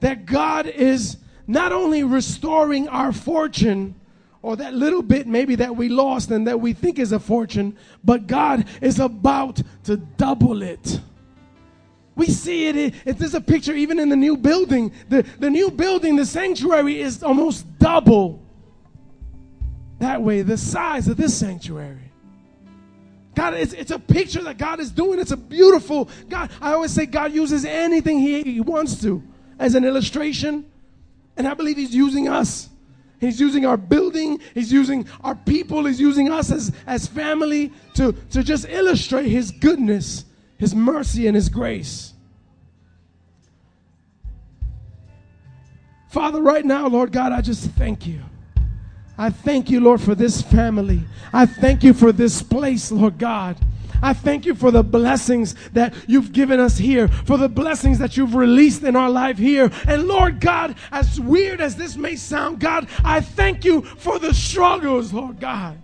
that 0.00 0.26
God 0.26 0.66
is 0.66 1.16
not 1.46 1.72
only 1.72 2.04
restoring 2.04 2.88
our 2.88 3.12
fortune, 3.12 3.94
or 4.44 4.56
that 4.56 4.74
little 4.74 5.00
bit 5.00 5.26
maybe 5.26 5.54
that 5.54 5.74
we 5.74 5.88
lost 5.88 6.30
and 6.30 6.46
that 6.46 6.60
we 6.60 6.74
think 6.74 6.98
is 6.98 7.12
a 7.12 7.18
fortune, 7.18 7.74
but 8.04 8.26
God 8.26 8.66
is 8.82 9.00
about 9.00 9.62
to 9.84 9.96
double 9.96 10.62
it. 10.62 11.00
We 12.14 12.26
see 12.26 12.66
it, 12.66 12.94
if 13.06 13.16
there's 13.16 13.34
a 13.34 13.40
picture 13.40 13.72
even 13.72 13.98
in 13.98 14.10
the 14.10 14.16
new 14.16 14.36
building. 14.36 14.92
The, 15.08 15.22
the 15.38 15.48
new 15.48 15.70
building, 15.70 16.16
the 16.16 16.26
sanctuary 16.26 17.00
is 17.00 17.22
almost 17.22 17.78
double 17.78 18.42
that 20.00 20.20
way, 20.20 20.42
the 20.42 20.58
size 20.58 21.08
of 21.08 21.16
this 21.16 21.34
sanctuary. 21.34 22.12
God, 23.34 23.54
it's, 23.54 23.72
it's 23.72 23.92
a 23.92 23.98
picture 23.98 24.42
that 24.42 24.58
God 24.58 24.78
is 24.78 24.90
doing. 24.90 25.20
It's 25.20 25.32
a 25.32 25.38
beautiful 25.38 26.10
God. 26.28 26.50
I 26.60 26.74
always 26.74 26.92
say 26.92 27.06
God 27.06 27.32
uses 27.32 27.64
anything 27.64 28.18
he, 28.18 28.42
he 28.42 28.60
wants 28.60 29.00
to 29.00 29.22
as 29.58 29.74
an 29.74 29.86
illustration. 29.86 30.70
And 31.38 31.48
I 31.48 31.54
believe 31.54 31.78
He's 31.78 31.94
using 31.94 32.28
us 32.28 32.68
He's 33.24 33.40
using 33.40 33.66
our 33.66 33.76
building, 33.76 34.40
He's 34.54 34.72
using 34.72 35.08
our 35.22 35.34
people, 35.34 35.84
He's 35.86 36.00
using 36.00 36.30
us 36.30 36.50
as, 36.50 36.72
as 36.86 37.06
family 37.06 37.72
to, 37.94 38.12
to 38.30 38.42
just 38.42 38.66
illustrate 38.68 39.26
His 39.26 39.50
goodness, 39.50 40.24
His 40.58 40.74
mercy, 40.74 41.26
and 41.26 41.34
His 41.34 41.48
grace. 41.48 42.12
Father, 46.10 46.40
right 46.40 46.64
now, 46.64 46.86
Lord 46.86 47.10
God, 47.10 47.32
I 47.32 47.40
just 47.40 47.70
thank 47.70 48.06
you. 48.06 48.20
I 49.18 49.30
thank 49.30 49.70
you, 49.70 49.80
Lord, 49.80 50.00
for 50.00 50.14
this 50.14 50.42
family. 50.42 51.02
I 51.32 51.46
thank 51.46 51.82
you 51.82 51.92
for 51.92 52.12
this 52.12 52.42
place, 52.42 52.92
Lord 52.92 53.18
God. 53.18 53.56
I 54.04 54.12
thank 54.12 54.44
you 54.44 54.54
for 54.54 54.70
the 54.70 54.84
blessings 54.84 55.54
that 55.72 55.94
you've 56.06 56.30
given 56.30 56.60
us 56.60 56.76
here, 56.76 57.08
for 57.08 57.38
the 57.38 57.48
blessings 57.48 57.98
that 58.00 58.18
you've 58.18 58.34
released 58.34 58.82
in 58.82 58.96
our 58.96 59.08
life 59.08 59.38
here. 59.38 59.72
And 59.88 60.06
Lord 60.06 60.40
God, 60.40 60.76
as 60.92 61.18
weird 61.18 61.62
as 61.62 61.76
this 61.76 61.96
may 61.96 62.14
sound, 62.16 62.60
God, 62.60 62.86
I 63.02 63.22
thank 63.22 63.64
you 63.64 63.80
for 63.80 64.18
the 64.18 64.34
struggles, 64.34 65.10
Lord 65.10 65.40
God. 65.40 65.80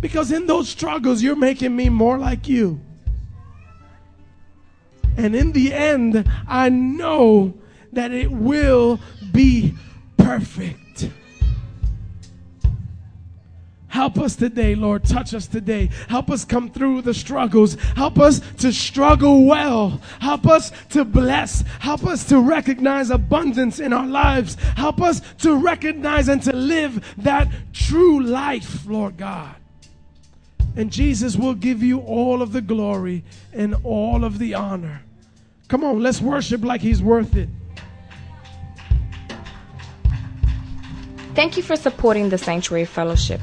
Because 0.00 0.32
in 0.32 0.48
those 0.48 0.68
struggles, 0.68 1.22
you're 1.22 1.36
making 1.36 1.76
me 1.76 1.88
more 1.88 2.18
like 2.18 2.48
you. 2.48 2.80
And 5.16 5.36
in 5.36 5.52
the 5.52 5.72
end, 5.72 6.28
I 6.48 6.70
know 6.70 7.54
that 7.92 8.10
it 8.10 8.32
will 8.32 8.98
be 9.30 9.74
perfect. 10.16 10.80
Help 13.92 14.18
us 14.18 14.36
today, 14.36 14.74
Lord. 14.74 15.04
Touch 15.04 15.34
us 15.34 15.46
today. 15.46 15.90
Help 16.08 16.30
us 16.30 16.46
come 16.46 16.70
through 16.70 17.02
the 17.02 17.12
struggles. 17.12 17.74
Help 17.94 18.18
us 18.18 18.40
to 18.56 18.72
struggle 18.72 19.44
well. 19.44 20.00
Help 20.18 20.46
us 20.46 20.72
to 20.88 21.04
bless. 21.04 21.60
Help 21.78 22.06
us 22.06 22.24
to 22.30 22.40
recognize 22.40 23.10
abundance 23.10 23.80
in 23.80 23.92
our 23.92 24.06
lives. 24.06 24.54
Help 24.78 25.02
us 25.02 25.20
to 25.40 25.56
recognize 25.56 26.28
and 26.28 26.42
to 26.42 26.56
live 26.56 27.04
that 27.18 27.52
true 27.74 28.22
life, 28.22 28.86
Lord 28.86 29.18
God. 29.18 29.56
And 30.74 30.90
Jesus 30.90 31.36
will 31.36 31.54
give 31.54 31.82
you 31.82 32.00
all 32.00 32.40
of 32.40 32.54
the 32.54 32.62
glory 32.62 33.22
and 33.52 33.76
all 33.84 34.24
of 34.24 34.38
the 34.38 34.54
honor. 34.54 35.02
Come 35.68 35.84
on, 35.84 36.02
let's 36.02 36.22
worship 36.22 36.64
like 36.64 36.80
He's 36.80 37.02
worth 37.02 37.36
it. 37.36 37.50
Thank 41.34 41.58
you 41.58 41.62
for 41.62 41.76
supporting 41.76 42.30
the 42.30 42.38
Sanctuary 42.38 42.86
Fellowship. 42.86 43.42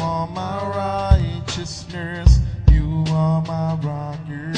are 0.00 0.26
my 0.28 1.18
righteousness. 1.18 2.40
You 2.70 3.04
are 3.08 3.42
my 3.42 3.74
rocker. 3.76 4.55